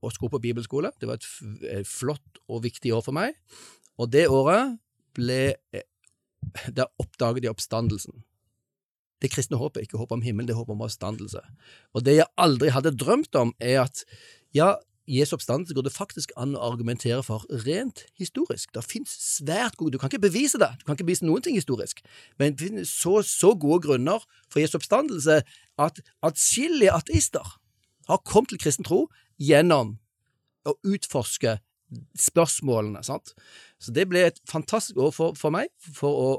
og 0.05 0.13
skulle 0.13 0.35
på 0.35 0.43
bibelskole. 0.43 0.91
Det 1.01 1.09
var 1.09 1.17
et, 1.17 1.87
flott 1.89 2.41
og 2.45 2.63
viktig 2.67 2.93
år 2.93 3.01
for 3.05 3.17
meg. 3.17 3.33
Og 3.97 4.11
det 4.13 4.27
året 4.29 4.77
ble 5.15 5.55
Der 6.75 6.85
oppdaget 7.01 7.43
jeg 7.43 7.49
oppstandelsen. 7.49 8.21
Det 9.17 9.31
kristne 9.33 9.57
håpet 9.57 9.79
er 9.79 9.85
ikke 9.87 9.97
håp 9.97 10.11
om 10.13 10.21
himmelen, 10.21 10.45
det 10.45 10.53
er 10.53 10.59
håp 10.59 10.69
om 10.69 10.83
oppstandelse. 10.85 11.41
Og 11.97 12.03
det 12.05 12.19
jeg 12.19 12.27
aldri 12.37 12.69
hadde 12.69 12.93
drømt 12.93 13.33
om, 13.39 13.53
er 13.57 13.79
at 13.81 14.03
ja, 14.53 14.75
Jesu 15.07 15.35
oppstandelse 15.35 15.75
går 15.77 15.85
det 15.85 15.93
faktisk 15.93 16.31
an 16.37 16.55
å 16.57 16.63
argumentere 16.65 17.21
for 17.23 17.45
rent 17.65 18.05
historisk. 18.17 18.71
Det 18.73 18.81
finnes 18.85 19.11
svært 19.11 19.77
gode 19.77 19.93
Du 19.93 19.99
kan 20.01 20.09
ikke 20.09 20.23
bevise 20.23 20.57
det, 20.61 20.71
du 20.79 20.85
kan 20.85 20.97
ikke 20.97 21.05
bevise 21.05 21.27
noen 21.27 21.45
ting 21.45 21.57
historisk, 21.57 22.01
men 22.39 22.55
det 22.55 22.65
finnes 22.69 22.89
så, 22.89 23.19
så 23.21 23.53
gode 23.53 23.83
grunner 23.85 24.25
for 24.49 24.63
Jesu 24.63 24.79
oppstandelse 24.79 25.43
at 25.77 26.01
atskillige 26.25 26.93
ateister 26.95 27.53
har 28.09 28.23
kommet 28.25 28.53
til 28.53 28.61
kristen 28.61 28.87
tro 28.87 29.05
gjennom 29.41 29.97
å 30.65 30.73
utforske 30.87 31.59
spørsmålene. 32.17 33.03
sant? 33.05 33.35
Så 33.79 33.93
det 33.93 34.07
ble 34.09 34.25
et 34.25 34.41
fantastisk 34.49 34.97
år 34.97 35.13
for, 35.13 35.37
for 35.37 35.53
meg, 35.53 35.69
for 35.79 36.21
å 36.25 36.29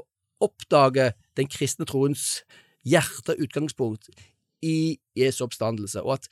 oppdage 0.43 1.13
den 1.39 1.47
kristne 1.49 1.87
troens 1.87 2.43
hjerte, 2.87 3.35
utgangspunkt, 3.39 4.11
i 4.65 4.97
Jesu 5.17 5.43
oppstandelse, 5.45 6.01
og 6.01 6.17
at 6.17 6.27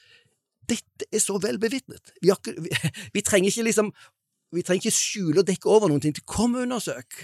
dette 0.70 1.08
er 1.12 1.24
så 1.24 1.40
vel 1.42 1.60
bevitnet. 1.62 2.14
Vi, 2.22 2.32
vi, 2.62 2.72
vi 3.16 3.26
trenger 3.26 3.52
ikke 3.52 3.68
liksom 3.70 3.92
vi 4.56 4.64
trenger 4.64 4.86
ikke 4.86 4.96
skjule 4.96 5.42
og 5.42 5.48
dekke 5.50 5.72
over 5.72 5.92
noen 5.92 6.04
ting. 6.04 6.16
Kom 6.30 6.56
og 6.56 6.64
undersøk. 6.64 7.18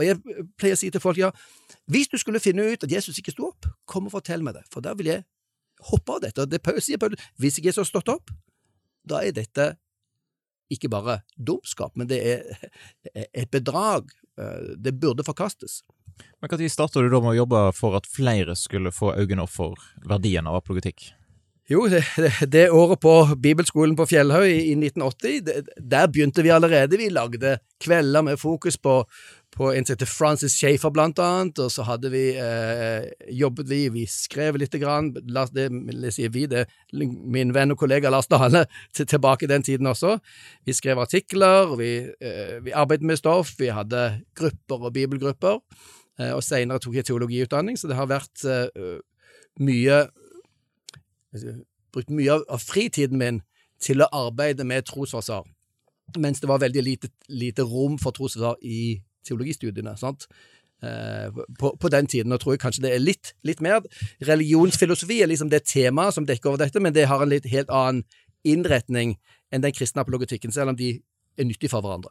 Og 0.00 0.06
jeg 0.06 0.18
pleier 0.58 0.74
å 0.74 0.80
si 0.80 0.88
til 0.90 1.02
folk, 1.04 1.20
ja, 1.20 1.28
hvis 1.92 2.08
du 2.10 2.16
skulle 2.18 2.40
finne 2.42 2.64
ut 2.72 2.86
at 2.86 2.90
Jesus 2.90 3.18
ikke 3.20 3.34
sto 3.34 3.50
opp, 3.50 3.68
kom 3.86 4.08
og 4.08 4.14
fortell 4.14 4.42
meg 4.44 4.56
det, 4.56 4.64
for 4.72 4.84
da 4.84 4.94
vil 4.98 5.10
jeg 5.12 5.24
hoppe 5.90 6.16
av 6.16 6.22
dette. 6.24 6.46
Det 6.48 6.60
sier 6.82 7.00
Paul, 7.00 7.16
hvis 7.42 7.58
ikke 7.60 7.70
Jesus 7.70 7.84
har 7.84 7.90
stått 7.90 8.12
opp, 8.14 8.32
da 9.04 9.20
er 9.22 9.36
dette 9.36 9.74
ikke 10.72 10.88
bare 10.88 11.20
dumskap, 11.36 11.92
men 12.00 12.08
det 12.08 12.20
er 12.24 12.68
et 13.44 13.50
bedrag. 13.52 14.08
Eh, 14.40 14.72
Det 14.80 14.94
burde 14.96 15.26
forkastes. 15.26 15.82
Men 16.40 16.50
Når 16.50 16.68
starta 16.72 17.00
du 17.02 17.08
da 17.12 17.20
med 17.20 17.34
å 17.34 17.40
jobbe 17.42 17.60
for 17.76 17.96
at 17.96 18.08
flere 18.08 18.56
skulle 18.56 18.92
få 18.94 19.12
øynene 19.16 19.44
opp 19.44 19.52
for 19.52 19.76
verdien 20.08 20.46
av 20.48 20.56
apologetikk? 20.60 21.10
Jo, 21.72 21.86
det, 21.88 22.02
det, 22.52 22.70
året 22.70 23.00
på 23.00 23.12
bibelskolen 23.40 23.94
på 23.96 24.04
Fjellhaug 24.10 24.44
i, 24.44 24.72
i 24.72 24.74
1980, 24.76 25.38
det, 25.46 25.54
der 25.78 26.10
begynte 26.10 26.44
vi 26.44 26.50
allerede. 26.52 26.98
Vi 27.00 27.08
lagde 27.08 27.54
kvelder 27.80 28.24
med 28.26 28.40
fokus 28.40 28.76
på, 28.76 28.98
på 29.56 29.70
en 29.72 29.86
Francis 30.06 30.56
Schaefer, 30.58 30.92
blant 30.92 31.18
annet, 31.22 31.62
og 31.62 31.70
så 31.72 31.86
hadde 31.86 32.10
vi 32.12 32.24
eh, 32.36 33.08
jobbet 33.32 33.70
vi, 33.70 33.88
vi 33.94 34.04
skrev 34.10 34.58
lite 34.60 34.80
grann, 34.82 35.12
Lars, 35.32 35.52
det, 35.54 35.70
sier 36.12 36.32
vi, 36.34 36.44
det 36.46 36.66
min 36.92 37.54
venn 37.54 37.72
og 37.72 37.80
kollega 37.80 38.10
Lars 38.10 38.28
Dale 38.28 38.66
til, 38.92 39.06
tilbake 39.06 39.48
den 39.48 39.64
tiden 39.64 39.88
også. 39.88 40.18
Vi 40.66 40.76
skrev 40.76 41.00
artikler, 41.00 41.72
vi, 41.78 41.92
eh, 42.20 42.58
vi 42.64 42.74
arbeidet 42.74 43.06
med 43.06 43.20
stoff, 43.22 43.54
vi 43.58 43.72
hadde 43.72 44.20
grupper 44.36 44.90
og 44.90 44.92
bibelgrupper, 44.98 45.62
eh, 46.20 46.34
og 46.34 46.42
senere 46.44 46.82
tok 46.82 47.00
jeg 47.00 47.08
teologiutdanning, 47.08 47.80
så 47.80 47.88
det 47.88 47.96
har 47.96 48.12
vært 48.12 48.44
eh, 48.44 48.98
mye 49.62 50.04
brukt 51.92 52.12
mye 52.12 52.32
av, 52.36 52.46
av 52.52 52.62
fritiden 52.62 53.20
min 53.20 53.42
til 53.82 54.04
å 54.04 54.10
arbeide 54.14 54.64
med 54.68 54.86
trosforsvar, 54.86 55.46
mens 56.22 56.42
det 56.42 56.50
var 56.50 56.62
veldig 56.62 56.82
lite, 56.84 57.10
lite 57.28 57.66
rom 57.66 57.98
for 58.00 58.14
trosforsvar 58.14 58.60
i 58.62 59.00
teologistudiene. 59.26 59.96
sant? 59.98 60.28
Eh, 60.82 61.30
på, 61.58 61.76
på 61.78 61.88
den 61.94 62.06
tiden, 62.10 62.32
og 62.34 62.40
tror 62.42 62.56
jeg 62.56 62.62
kanskje 62.64 62.82
det 62.82 62.94
er 62.94 63.02
litt, 63.02 63.34
litt 63.46 63.60
mer. 63.62 63.84
Religionsfilosofi 64.26 65.20
er 65.22 65.30
liksom 65.30 65.50
det 65.52 65.62
temaet 65.70 66.16
som 66.16 66.26
dekker 66.26 66.50
over 66.50 66.64
dette, 66.64 66.82
men 66.82 66.94
det 66.94 67.06
har 67.06 67.22
en 67.22 67.30
litt 67.30 67.46
helt 67.52 67.70
annen 67.70 68.02
innretning 68.42 69.14
enn 69.54 69.62
den 69.62 69.74
kristne 69.76 70.02
apologetikken, 70.02 70.50
selv 70.50 70.72
om 70.72 70.78
de 70.78 70.96
er 71.38 71.46
nyttige 71.46 71.70
for 71.70 71.86
hverandre. 71.86 72.10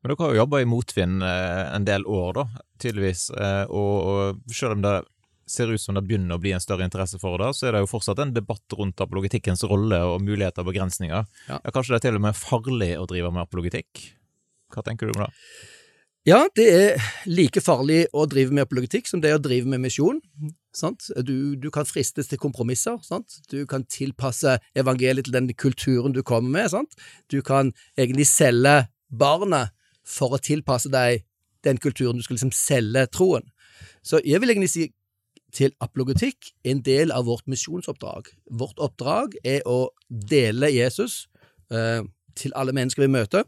Men 0.00 0.08
dere 0.08 0.24
har 0.24 0.32
jo 0.32 0.40
jobba 0.40 0.62
i 0.62 0.70
motvind 0.72 1.20
eh, 1.22 1.66
en 1.76 1.84
del 1.84 2.06
år, 2.08 2.40
da, 2.40 2.64
tydeligvis. 2.80 3.26
Eh, 3.36 3.64
og, 3.68 3.92
og 4.08 4.56
selv 4.56 4.78
om 4.78 4.86
det 4.86 4.96
ser 5.52 5.72
ut 5.72 5.80
som 5.80 5.96
det 5.96 6.04
begynner 6.06 6.38
å 6.38 6.42
bli 6.42 6.54
en 6.56 6.62
større 6.62 6.86
interesse 6.86 7.20
for 7.22 7.40
det, 7.40 7.50
så 7.58 7.68
er 7.68 7.76
det 7.76 7.82
jo 7.84 7.90
fortsatt 7.90 8.22
en 8.24 8.32
debatt 8.34 8.78
rundt 8.78 9.02
apologetikkens 9.04 9.64
rolle 9.68 10.00
og 10.08 10.22
muligheter 10.24 10.64
og 10.64 10.72
begrensninger. 10.72 11.28
Ja. 11.48 11.60
Ja, 11.60 11.74
kanskje 11.74 11.94
det 11.94 12.00
er 12.00 12.08
til 12.08 12.18
og 12.18 12.26
med 12.26 12.38
farlig 12.38 12.94
å 12.98 13.06
drive 13.10 13.32
med 13.34 13.44
apologetikk? 13.44 14.06
Hva 14.72 14.84
tenker 14.86 15.08
du 15.08 15.16
om 15.16 15.26
det? 15.26 15.30
Ja, 16.22 16.44
det 16.54 16.64
er 16.70 17.06
like 17.26 17.58
farlig 17.64 18.04
å 18.14 18.28
drive 18.30 18.54
med 18.54 18.68
apologetikk 18.68 19.08
som 19.10 19.22
det 19.22 19.32
er 19.32 19.40
å 19.40 19.42
drive 19.42 19.66
med 19.66 19.82
misjon. 19.82 20.20
Sant? 20.70 21.08
Du, 21.26 21.56
du 21.58 21.66
kan 21.74 21.88
fristes 21.88 22.30
til 22.30 22.38
kompromisser. 22.38 23.00
Sant? 23.02 23.40
Du 23.50 23.64
kan 23.66 23.82
tilpasse 23.90 24.54
evangeliet 24.78 25.26
til 25.26 25.34
den 25.34 25.50
kulturen 25.58 26.14
du 26.14 26.22
kommer 26.22 26.54
med. 26.54 26.70
Sant? 26.70 26.94
Du 27.26 27.40
kan 27.42 27.74
egentlig 27.98 28.28
selge 28.30 28.84
barnet 29.10 29.74
for 30.06 30.36
å 30.36 30.40
tilpasse 30.42 30.92
deg 30.94 31.26
den 31.66 31.82
kulturen 31.82 32.18
du 32.18 32.22
skal 32.22 32.38
liksom 32.38 32.54
selge 32.54 33.08
troen. 33.10 33.50
Så 34.06 34.22
jeg 34.22 34.38
vil 34.42 34.54
egentlig 34.54 34.70
si 34.70 34.88
til 35.52 35.74
apologetikk 35.84 36.52
en 36.68 36.80
del 36.84 37.12
av 37.12 37.26
vårt 37.28 37.48
misjonsoppdrag. 37.50 38.30
Vårt 38.50 38.80
oppdrag 38.82 39.36
er 39.44 39.60
å 39.68 39.92
dele 40.08 40.72
Jesus 40.72 41.26
eh, 41.72 42.00
til 42.38 42.54
alle 42.56 42.74
mennesker 42.76 43.04
vi 43.04 43.12
møter, 43.12 43.44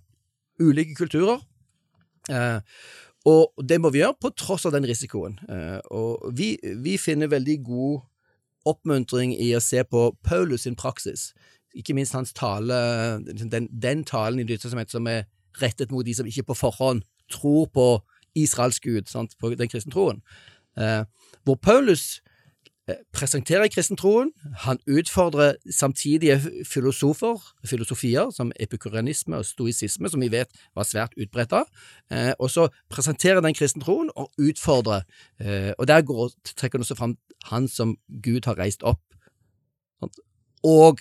ulike 0.60 0.96
kulturer. 0.98 1.40
Eh, 2.30 2.60
og 3.24 3.64
det 3.68 3.80
må 3.80 3.90
vi 3.92 4.02
gjøre 4.02 4.20
på 4.20 4.34
tross 4.36 4.66
av 4.68 4.74
den 4.76 4.86
risikoen. 4.88 5.38
Eh, 5.48 5.80
og 5.96 6.28
vi, 6.36 6.54
vi 6.84 6.98
finner 7.00 7.32
veldig 7.32 7.58
god 7.64 8.04
oppmuntring 8.68 9.34
i 9.40 9.50
å 9.56 9.62
se 9.64 9.82
på 9.84 10.10
Paulus 10.24 10.64
sin 10.64 10.76
praksis, 10.76 11.32
ikke 11.74 11.96
minst 11.96 12.14
hans 12.14 12.32
tale, 12.36 12.76
den, 13.26 13.66
den 13.68 14.04
talen 14.06 14.40
i 14.40 14.46
Nyttestamentet 14.46 14.94
som 14.94 15.08
er 15.10 15.24
rettet 15.60 15.90
mot 15.92 16.06
de 16.06 16.14
som 16.14 16.28
ikke 16.28 16.46
på 16.50 16.56
forhånd 16.56 17.02
tror 17.32 17.66
på 17.74 17.86
Israels 18.38 18.80
Gud, 18.80 19.08
sant, 19.10 19.34
på 19.40 19.52
den 19.54 19.70
kristne 19.70 19.92
troen. 19.94 20.22
Eh, 20.78 21.04
hvor 21.44 21.54
Paulus 21.54 22.22
eh, 22.88 22.94
presenterer 23.12 23.68
kristentroen, 23.68 24.32
han 24.66 24.78
utfordrer 24.88 25.54
samtidige 25.70 26.40
filosofer, 26.64 27.54
filosofier 27.66 28.30
som 28.30 28.52
epikurianisme 28.60 29.36
og 29.36 29.44
stoisisme, 29.44 30.08
som 30.08 30.20
vi 30.20 30.30
vet 30.32 30.50
var 30.74 30.88
svært 30.88 31.14
utbredt 31.20 31.52
av, 31.52 31.70
eh, 32.10 32.32
og 32.38 32.50
så 32.50 32.68
presenterer 32.90 33.40
den 33.40 33.54
kristentroen 33.54 34.10
og 34.16 34.30
utfordrer, 34.38 35.02
og 35.78 35.86
der 35.88 36.02
går, 36.02 36.30
trekker 36.56 36.78
han 36.78 36.84
også 36.84 36.98
fram 36.98 37.16
han 37.44 37.68
som 37.68 37.96
Gud 38.22 38.46
har 38.46 38.58
reist 38.58 38.82
opp, 38.82 39.02
og 40.64 41.00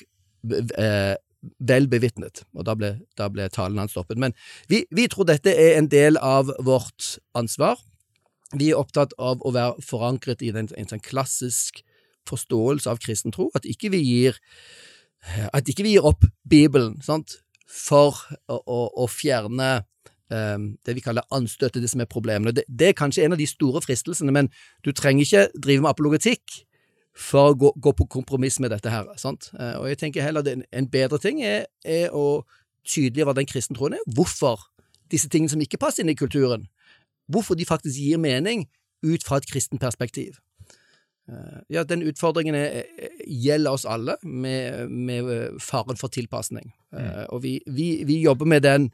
vel 1.59 1.87
bevitnet, 1.91 2.43
og 2.55 2.65
da 2.67 2.75
ble, 2.77 2.91
da 3.19 3.27
ble 3.31 3.47
talen 3.51 3.79
hans 3.81 3.93
stoppet. 3.95 4.19
Men 4.19 4.35
vi, 4.71 4.83
vi 4.91 5.07
tror 5.11 5.27
dette 5.27 5.51
er 5.51 5.77
en 5.77 5.89
del 5.91 6.19
av 6.19 6.51
vårt 6.63 7.17
ansvar. 7.37 7.79
Vi 8.57 8.69
er 8.71 8.79
opptatt 8.79 9.15
av 9.17 9.41
å 9.41 9.53
være 9.53 9.81
forankret 9.83 10.43
i 10.45 10.51
en, 10.53 10.69
en 10.69 10.89
sånn 10.89 11.03
klassisk 11.03 11.81
forståelse 12.29 12.89
av 12.89 13.01
kristen 13.03 13.33
tro, 13.35 13.49
at 13.57 13.65
ikke 13.67 13.91
vi 13.93 14.03
gir 14.03 14.39
at 15.53 15.69
ikke 15.71 15.85
vi 15.85 15.95
gir 15.95 16.05
opp 16.07 16.25
Bibelen 16.49 16.97
sant, 17.03 17.37
for 17.63 18.17
å, 18.51 18.57
å, 18.59 18.79
å 19.03 19.07
fjerne 19.09 19.85
um, 20.29 20.73
det 20.85 20.97
vi 20.97 21.03
kaller 21.03 21.25
anstøt 21.33 21.79
det 21.79 21.89
som 21.89 22.03
er 22.03 22.11
problemene. 22.11 22.53
Det, 22.55 22.65
det 22.67 22.91
er 22.91 22.97
kanskje 22.99 23.23
en 23.25 23.35
av 23.35 23.39
de 23.41 23.47
store 23.49 23.81
fristelsene, 23.83 24.33
men 24.35 24.51
du 24.85 24.91
trenger 24.91 25.25
ikke 25.25 25.63
drive 25.63 25.85
med 25.85 25.93
apologetikk 25.93 26.59
for 27.17 27.53
å 27.53 27.57
gå, 27.57 27.71
gå 27.77 27.93
på 27.97 28.09
kompromiss 28.17 28.59
med 28.61 28.73
dette 28.73 28.91
her. 28.91 29.09
Sant? 29.21 29.51
Eh, 29.55 29.77
og 29.79 29.87
jeg 29.91 30.01
tenker 30.01 30.25
heller 30.25 30.43
at 30.45 30.51
en, 30.53 30.91
bedre 30.91 31.19
ting 31.21 31.41
er, 31.45 31.67
er 31.85 32.13
å 32.13 32.43
tydeliggjøre 32.89 33.37
den 33.39 33.49
kristne 33.49 33.77
troen 33.77 33.97
er, 33.97 34.05
hvorfor 34.17 34.67
disse 35.13 35.29
tingene 35.31 35.53
som 35.53 35.61
ikke 35.61 35.79
passer 35.81 36.03
inn 36.03 36.11
i 36.11 36.17
kulturen, 36.17 36.67
hvorfor 37.31 37.55
de 37.55 37.65
faktisk 37.65 37.95
gir 37.99 38.17
mening 38.17 38.67
ut 39.03 39.23
fra 39.23 39.37
et 39.37 39.47
kristent 39.49 39.81
perspektiv. 39.81 40.39
Eh, 41.29 41.59
Ja, 41.69 41.83
den 41.83 42.03
utfordringen 42.03 42.55
er, 42.55 42.83
er- 42.83 43.09
gjelder 43.27 43.71
oss 43.71 43.85
alle, 43.85 44.15
med, 44.23 44.89
med 44.89 45.29
eh, 45.31 45.59
faren 45.59 45.97
for 45.97 46.07
tilpasning. 46.07 46.73
Mm. 46.91 47.25
Og 47.29 47.43
vi, 47.43 47.59
vi, 47.67 48.03
vi 48.05 48.21
jobber 48.21 48.45
med 48.45 48.61
den 48.61 48.91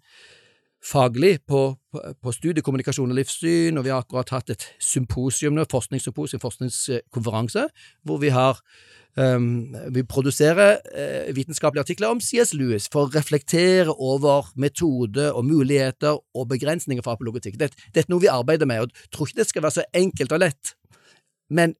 faglig 0.85 1.39
på, 1.47 1.63
på, 1.91 2.03
på 2.23 2.31
studiekommunikasjon 2.35 3.11
og 3.11 3.19
livssyn, 3.19 3.77
og 3.77 3.85
vi 3.85 3.91
har 3.93 4.03
akkurat 4.03 4.31
hatt 4.37 4.53
et 4.53 4.69
symposium 4.79 5.57
nå, 5.57 5.67
forskningssymposium, 5.71 6.41
forskningskonferanse, 6.43 7.67
hvor 8.07 8.23
vi 8.23 8.33
har 8.35 8.63
Um, 9.17 9.75
vi 9.91 10.03
produserer 10.05 10.77
uh, 10.85 11.35
vitenskapelige 11.35 11.81
artikler 11.81 12.11
om 12.13 12.19
C.S. 12.21 12.53
Lewis 12.53 12.85
for 12.93 13.07
å 13.07 13.11
reflektere 13.11 13.91
over 13.91 14.51
metode 14.55 15.31
og 15.33 15.47
muligheter 15.49 16.21
og 16.37 16.45
begrensninger 16.51 17.03
for 17.03 17.17
apologetikk. 17.17 17.57
Dette, 17.59 17.75
dette 17.89 18.05
er 18.05 18.13
noe 18.13 18.23
vi 18.23 18.29
arbeider 18.31 18.69
med, 18.69 18.85
og 18.85 18.93
jeg 18.93 19.11
tror 19.11 19.27
ikke 19.27 19.41
det 19.41 19.47
skal 19.49 19.65
være 19.65 19.77
så 19.79 19.85
enkelt 19.97 20.35
og 20.37 20.43
lett. 20.45 20.73
Men 21.49 21.73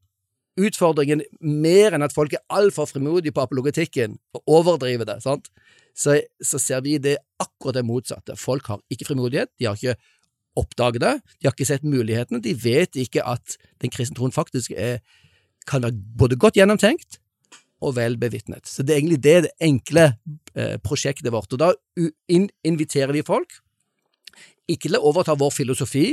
utfordringen, 0.59 1.21
mer 1.39 1.95
enn 1.95 2.03
at 2.03 2.17
folk 2.17 2.33
er 2.35 2.43
altfor 2.51 2.89
frimodige 2.89 3.37
på 3.37 3.45
apologetikken 3.45 4.17
og 4.35 4.55
overdriver 4.59 5.07
det, 5.07 5.21
sant? 5.23 5.47
Så, 5.97 6.19
så 6.41 6.59
ser 6.61 6.83
vi 6.85 6.97
det 7.01 7.17
akkurat 7.41 7.79
det 7.79 7.85
motsatte. 7.87 8.37
Folk 8.39 8.69
har 8.71 8.81
ikke 8.93 9.09
frimodighet, 9.09 9.51
de 9.59 9.67
har 9.67 9.79
ikke 9.79 9.97
oppdaget 10.59 11.03
det, 11.03 11.15
de 11.39 11.47
har 11.47 11.55
ikke 11.55 11.67
sett 11.69 11.87
mulighetene, 11.87 12.41
de 12.43 12.55
vet 12.57 12.99
ikke 12.99 13.23
at 13.27 13.57
den 13.83 13.91
kristne 13.93 14.17
troen 14.17 14.35
faktisk 14.35 14.73
er, 14.75 14.99
kan 15.69 15.83
være 15.85 15.99
både 16.19 16.39
godt 16.39 16.59
gjennomtenkt 16.59 17.19
og 17.85 17.95
vel 17.95 18.17
bevitnet. 18.19 18.67
Så 18.67 18.83
det 18.83 18.95
er 18.95 19.01
egentlig 19.01 19.21
det, 19.23 19.35
det 19.45 19.53
enkle 19.63 20.05
eh, 20.55 20.75
prosjektet 20.83 21.31
vårt. 21.31 21.53
Og 21.55 21.61
da 21.61 21.71
in 22.27 22.49
inviterer 22.67 23.13
vi 23.15 23.23
folk, 23.25 23.61
ikke 24.69 24.89
til 24.89 24.99
å 24.99 25.05
overta 25.09 25.37
vår 25.39 25.53
filosofi, 25.55 26.11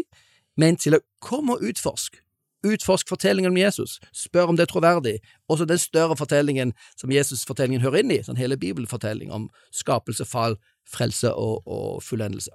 men 0.56 0.78
til 0.80 0.96
å 0.96 1.02
komme 1.20 1.56
og 1.56 1.66
utforske. 1.66 2.22
Utforsk 2.66 3.08
fortellingen 3.08 3.52
om 3.52 3.60
Jesus, 3.60 3.98
spør 4.16 4.52
om 4.52 4.58
det 4.58 4.66
er 4.66 4.72
troverdig. 4.72 5.16
Også 5.52 5.68
den 5.68 5.80
større 5.80 6.16
fortellingen 6.18 6.74
som 6.98 7.12
Jesus-fortellingen 7.14 7.84
hører 7.84 8.02
inn 8.02 8.14
i, 8.18 8.22
sånn 8.26 8.40
hele 8.40 8.58
bibelfortellingen 8.60 9.34
om 9.34 9.50
skapelse, 9.74 10.26
fall, 10.28 10.58
frelse 10.86 11.32
og, 11.34 11.62
og 11.66 12.02
fullendelse. 12.06 12.54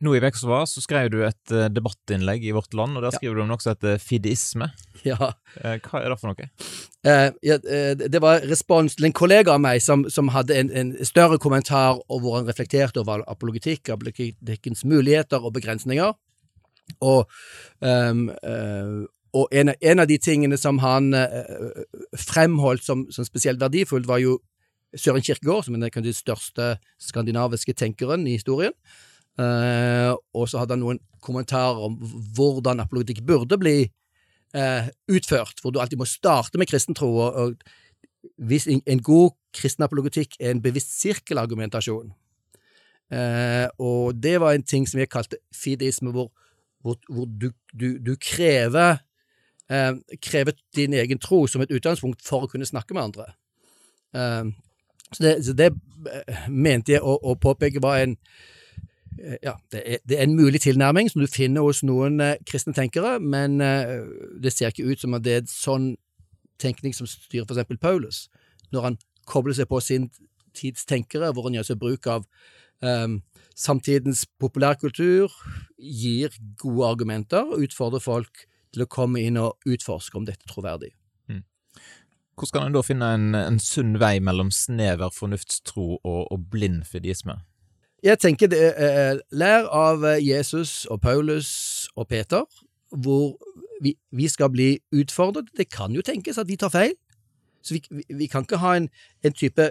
Nå 0.00 0.14
i 0.16 0.20
vekst 0.24 0.46
var, 0.48 0.64
så 0.64 0.80
skrev 0.80 1.10
du 1.12 1.18
et 1.26 1.52
uh, 1.52 1.66
debattinnlegg 1.68 2.46
i 2.48 2.54
Vårt 2.56 2.72
Land, 2.76 2.96
og 2.96 3.04
der 3.04 3.12
skriver 3.12 3.34
ja. 3.34 3.36
du 3.36 3.42
om 3.44 3.50
noe 3.50 3.60
som 3.60 3.74
heter 3.74 4.00
fideisme. 4.00 4.70
Ja. 5.00 5.16
Uh, 5.56 5.76
hva 5.80 6.00
er 6.00 6.12
det 6.12 6.16
for 6.20 6.28
noe? 6.28 6.46
Eh, 7.08 7.30
ja, 7.46 7.54
det 7.96 8.20
var 8.20 8.42
respons 8.44 8.98
til 8.98 9.06
en 9.08 9.14
kollega 9.16 9.54
av 9.54 9.62
meg 9.64 9.80
som, 9.80 10.02
som 10.12 10.28
hadde 10.34 10.58
en, 10.60 10.68
en, 10.76 10.90
større 11.08 11.38
kommentar 11.40 12.02
og 12.02 12.20
hvor 12.20 12.36
han 12.36 12.48
reflekterte 12.50 13.00
over 13.00 13.22
apologetikk, 13.24 13.88
apologetikkens 13.94 14.84
muligheter 14.84 15.40
og 15.40 15.54
begrensninger. 15.56 16.12
Og, 17.00 17.32
um, 17.80 18.26
og 19.36 19.48
en, 19.52 19.70
en, 19.70 20.02
av 20.02 20.08
de 20.10 20.18
tingene 20.18 20.56
som 20.58 20.80
han 20.82 21.12
fremholdt 22.18 22.82
som, 22.82 23.04
som 23.14 23.26
spesielt 23.26 23.60
verdifullt, 23.60 24.08
var 24.08 24.18
jo 24.18 24.38
Søren 24.98 25.22
Kirkegaard, 25.22 25.64
som 25.64 25.76
er 25.76 25.90
den 25.94 26.14
største 26.14 26.72
skandinaviske 26.98 27.76
tenkeren 27.78 28.26
i 28.26 28.34
historien. 28.38 28.74
Eh, 29.40 30.12
og 30.34 30.48
så 30.50 30.60
hadde 30.60 30.74
han 30.74 30.82
noen 30.82 31.00
kommentarer 31.22 31.78
om 31.86 31.96
hvordan 32.36 32.82
apologetikk 32.82 33.22
burde 33.26 33.58
bli 33.60 33.76
eh, 33.86 34.88
utført, 35.12 35.62
hvor 35.62 35.72
du 35.72 35.80
alltid 35.80 36.00
må 36.00 36.08
starte 36.08 36.58
med 36.58 36.68
kristen 36.70 36.96
tro. 36.98 37.12
Og, 37.14 37.38
og 37.38 38.34
hvis 38.50 38.66
en, 38.68 38.82
en, 38.86 39.02
god 39.02 39.36
kristen 39.56 39.86
apologetikk 39.86 40.36
er 40.40 40.54
en 40.54 40.64
bevisst 40.64 40.98
sirkelargumentasjon. 41.00 42.12
Uh, 43.10 43.66
og 43.82 44.20
det 44.22 44.36
var 44.38 44.54
en 44.54 44.62
ting 44.62 44.84
som 44.86 45.00
jeg 45.00 45.10
kalte 45.10 45.40
fideisme, 45.50 46.12
hvor, 46.14 46.28
hvor, 46.78 46.94
hvor 47.10 47.24
du, 47.26 47.48
du, 47.74 47.96
du, 47.98 48.12
krever 48.22 49.00
krever 50.22 50.56
din 50.74 50.96
egen 50.98 51.20
tro 51.22 51.44
som 51.46 51.62
et 51.62 51.70
utgangspunkt 51.70 52.24
for 52.26 52.42
å 52.42 52.50
kunne 52.50 52.66
snakke 52.66 52.96
med 52.96 53.04
andre. 53.04 53.26
så 54.10 55.22
det, 55.22 55.34
så 55.46 55.52
det 55.54 55.68
mente 56.48 56.96
jeg 56.96 57.04
å, 57.06 57.14
å 57.22 57.36
påpeke 57.38 57.82
var 57.84 58.02
en 58.02 58.16
Eh, 59.18 59.36
ja, 59.42 59.54
det 59.72 59.82
er, 59.86 59.98
det 60.08 60.18
er, 60.18 60.22
en 60.22 60.36
mulig 60.36 60.60
tilnærming 60.60 61.10
som 61.10 61.20
du 61.20 61.26
finner 61.26 61.64
hos 61.66 61.82
noen 61.82 62.20
eh, 62.20 62.38
kristne 62.46 62.72
tenkere, 62.72 63.18
men 63.20 63.60
eh, 63.60 63.98
det 64.42 64.52
ser 64.54 64.70
ikke 64.70 64.86
ut 64.86 65.02
som 65.02 65.16
at 65.18 65.24
det 65.26 65.34
er 65.36 65.50
sånn 65.50 65.92
tenkning 66.60 66.94
som 66.96 67.08
styrer 67.08 67.48
eksempel 67.48 67.80
Paulus, 67.80 68.28
når 68.72 68.86
han 68.86 68.98
kobler 69.28 69.56
seg 69.56 69.68
på 69.70 69.80
sin 69.84 70.08
tids 70.56 70.86
tenkere, 70.88 71.32
hvor 71.32 71.48
han 71.48 71.58
gjør 71.58 71.68
seg 71.72 71.80
bruk 71.82 72.06
av 72.10 72.24
eh, 72.86 73.18
samtidens 73.58 74.24
populærkultur, 74.40 75.34
gir 75.76 76.36
gode 76.60 76.88
argumenter 76.88 77.44
og 77.44 77.66
utfordrer 77.66 78.04
folk 78.04 78.46
til 78.74 78.84
å 78.84 78.90
komme 78.90 79.22
inn 79.22 79.38
og 79.40 79.58
utforske 79.68 80.18
om 80.18 80.26
dette 80.28 80.46
er 80.46 80.52
troverdig. 80.52 80.92
Mm. 81.30 81.42
Hvordan 82.38 82.56
kan 82.56 82.68
en 82.70 82.78
da 82.78 82.82
finne 82.86 83.12
en, 83.16 83.28
en 83.36 83.60
sunn 83.62 83.98
vei 84.00 84.16
mellom 84.24 84.52
snever 84.54 85.12
fornuftstro 85.14 85.86
og, 85.98 86.20
og 86.30 86.50
blind 86.52 86.84
fideisme? 86.88 87.40
Jeg 88.00 88.16
tenker 88.22 88.48
det 88.48 88.60
er 88.80 89.20
lær 89.36 89.66
av 89.76 90.06
Jesus 90.24 90.86
og 90.88 91.02
Paulus 91.04 91.50
og 91.96 92.08
Peter, 92.08 92.46
hvor 92.88 93.34
vi, 93.82 93.94
vi 94.10 94.28
skal 94.28 94.50
bli 94.50 94.78
utfordret. 94.92 95.52
Det 95.56 95.68
kan 95.68 95.92
jo 95.92 96.02
tenkes 96.02 96.38
at 96.38 96.48
vi 96.48 96.56
tar 96.56 96.72
feil. 96.72 96.94
Så 97.62 97.74
vi, 97.74 97.82
vi, 97.90 98.04
vi 98.18 98.26
kan 98.26 98.46
ikke 98.46 98.56
ha 98.56 98.76
en, 98.76 98.88
en, 99.24 99.32
type 99.32 99.70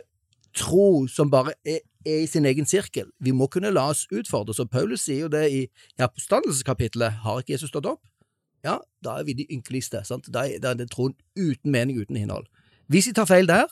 tro 0.54 1.08
som 1.08 1.32
bare 1.32 1.56
er, 1.66 1.80
er, 2.06 2.22
i 2.24 2.28
sin 2.28 2.46
egen 2.46 2.66
sirkel. 2.66 3.10
Vi 3.20 3.32
må 3.32 3.48
kunne 3.48 3.74
la 3.74 3.88
oss 3.90 4.06
utfordre. 4.14 4.54
Så 4.54 4.66
Paulus 4.66 5.02
sier 5.08 5.26
jo 5.26 5.34
det 5.34 5.48
i, 5.52 5.66
i 5.98 6.06
oppstandelseskapitlet. 6.06 7.22
Har 7.26 7.42
ikke 7.42 7.54
Jesus 7.58 7.74
stått 7.74 7.90
opp? 7.90 8.02
Ja, 8.66 8.80
da 9.04 9.20
er 9.20 9.28
vi 9.28 9.36
de 9.38 9.48
ynkeligste. 9.54 10.02
Sant? 10.08 10.28
Da 10.34 10.46
er, 10.48 10.76
det 10.76 10.90
troen 10.92 11.16
uten 11.38 11.72
mening, 11.72 12.00
uten 12.00 12.18
innhold. 12.20 12.48
Hvis 12.92 13.08
vi 13.08 13.16
tar 13.16 13.30
feil 13.30 13.48
der, 13.48 13.70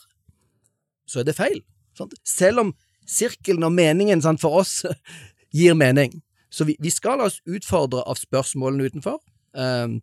så 1.07 1.21
er 1.21 1.27
det 1.27 1.35
feil. 1.35 1.61
Sant? 1.97 2.13
Selv 2.27 2.63
om 2.63 2.73
sirkelen 3.07 3.65
og 3.67 3.73
meningen 3.75 4.21
sant, 4.23 4.41
for 4.43 4.61
oss 4.61 4.83
gir 5.57 5.75
mening. 5.77 6.21
Så 6.49 6.67
vi, 6.67 6.77
vi, 6.79 6.91
skal 6.93 7.19
la 7.19 7.27
oss 7.27 7.41
utfordre 7.47 8.03
av 8.07 8.19
spørsmålene 8.19 8.87
utenfor, 8.87 9.19
um, 9.57 9.99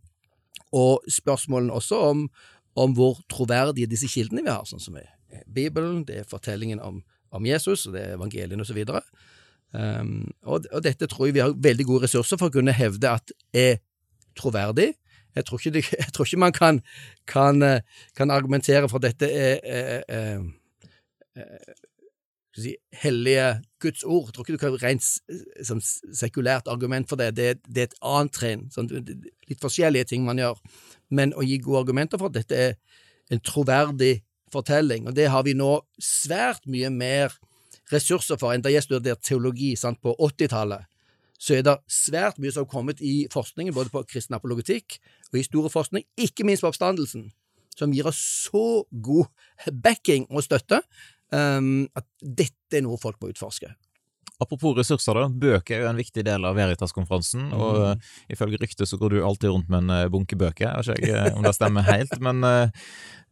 og 0.74 1.06
spørsmålene 1.08 1.72
også 1.72 2.00
om, 2.10 2.26
om, 2.76 2.94
hvor 2.96 3.20
troverdige 3.30 3.88
disse 3.88 4.10
kildene 4.10 4.44
vi 4.44 4.52
har, 4.52 4.66
sånn 4.68 4.82
som 4.82 4.98
er 5.00 5.12
Bibelen, 5.50 6.04
det 6.06 6.20
er 6.20 6.28
fortellingen 6.28 6.82
om, 6.82 7.00
om 7.34 7.46
Jesus, 7.46 7.86
og 7.88 7.96
det 7.96 8.04
er 8.04 8.18
evangeliene 8.18 8.62
osv. 8.62 8.80
Um, 9.74 10.28
og, 10.44 10.68
og 10.70 10.84
dette 10.84 11.08
tror 11.10 11.28
jeg 11.28 11.38
vi 11.38 11.42
har 11.42 11.56
veldig 11.56 11.86
gode 11.88 12.04
ressurser 12.04 12.38
for 12.38 12.52
å 12.52 12.54
kunne 12.54 12.74
hevde 12.76 13.10
at 13.10 13.34
er 13.50 13.80
troverdig. 14.38 14.92
Jeg 15.34 15.46
tror 15.46 15.58
ikke, 15.58 15.82
jeg 16.02 16.12
tror 16.14 16.28
ikke 16.28 16.42
man 16.44 16.52
kan, 16.52 16.80
kan, 17.26 17.80
kan, 18.16 18.30
argumentere 18.30 18.88
for 18.88 19.02
at 19.02 19.10
dette 19.10 19.30
er, 19.30 19.58
er, 19.64 20.02
er, 20.08 21.42
si, 22.56 22.76
hellige 23.02 23.48
Guds 23.82 24.02
ord. 24.02 24.28
Jeg 24.28 24.34
tror 24.34 24.44
ikke 24.44 24.56
du 24.56 24.62
kan 24.62 24.82
rent 24.82 25.08
som 25.66 25.80
sekulært 26.14 26.70
argument 26.70 27.08
for 27.08 27.20
det. 27.20 27.36
Det, 27.36 27.48
det 27.66 27.82
er 27.82 27.90
et 27.90 27.98
annet 28.02 28.34
trinn. 28.34 28.68
Sånn, 28.74 28.90
litt 29.48 29.62
forskjellige 29.62 30.12
ting 30.12 30.26
man 30.26 30.40
gjør. 30.40 30.60
Men 31.14 31.34
å 31.34 31.44
gi 31.46 31.58
gode 31.62 31.84
argumenter 31.84 32.20
for 32.20 32.30
at 32.30 32.38
dette 32.38 32.60
er 32.68 32.78
en 33.32 33.42
troverdig 33.42 34.18
fortelling, 34.54 35.08
og 35.08 35.16
det 35.16 35.26
har 35.32 35.42
vi 35.42 35.54
nå 35.56 35.70
svært 35.98 36.66
mye 36.70 36.90
mer 36.92 37.32
ressurser 37.92 38.38
for 38.40 38.54
enn 38.54 38.62
da 38.64 38.72
jeg 38.72 38.86
studerte 38.86 39.26
teologi 39.26 39.74
sant, 39.78 39.98
på 40.02 40.14
80-tallet. 40.14 40.86
Så 41.44 41.58
er 41.58 41.64
det 41.66 41.76
svært 41.92 42.38
mye 42.40 42.52
som 42.54 42.64
har 42.64 42.72
kommet 42.72 43.02
i 43.04 43.26
forskningen, 43.32 43.74
både 43.76 43.92
på 43.92 44.04
kristen 44.08 44.36
apologetikk 44.36 44.96
og 45.32 45.40
historieforskning, 45.42 46.06
ikke 46.16 46.46
minst 46.48 46.64
på 46.64 46.70
oppstandelsen, 46.70 47.26
som 47.76 47.92
gir 47.92 48.08
oss 48.08 48.20
så 48.46 48.84
god 49.04 49.28
backing 49.84 50.24
og 50.30 50.46
støtte 50.46 50.80
um, 51.34 51.84
at 51.92 52.06
dette 52.22 52.78
er 52.78 52.86
noe 52.86 53.00
folk 53.00 53.20
må 53.20 53.34
utforske. 53.34 53.74
Apropos 54.44 54.76
ressurser, 54.78 55.18
da. 55.18 55.26
Bøker 55.28 55.78
er 55.78 55.84
jo 55.84 55.90
en 55.90 56.00
viktig 56.00 56.24
del 56.26 56.46
av 56.46 56.56
Veritas-konferansen. 56.58 57.48
Mm. 57.50 57.58
Og 57.58 57.82
uh, 57.82 58.14
ifølge 58.32 58.60
ryktet 58.62 58.90
så 58.90 59.00
går 59.00 59.16
du 59.16 59.24
alltid 59.24 59.52
rundt 59.54 59.72
med 59.72 59.84
en 59.84 59.96
uh, 60.04 60.12
bunke 60.12 60.38
bøker. 60.38 60.70
Jeg 60.70 60.94
vet 60.94 61.04
ikke 61.04 61.26
uh, 61.26 61.38
om 61.38 61.46
det 61.48 61.56
stemmer 61.56 61.88
helt, 61.88 62.16
men 62.24 62.44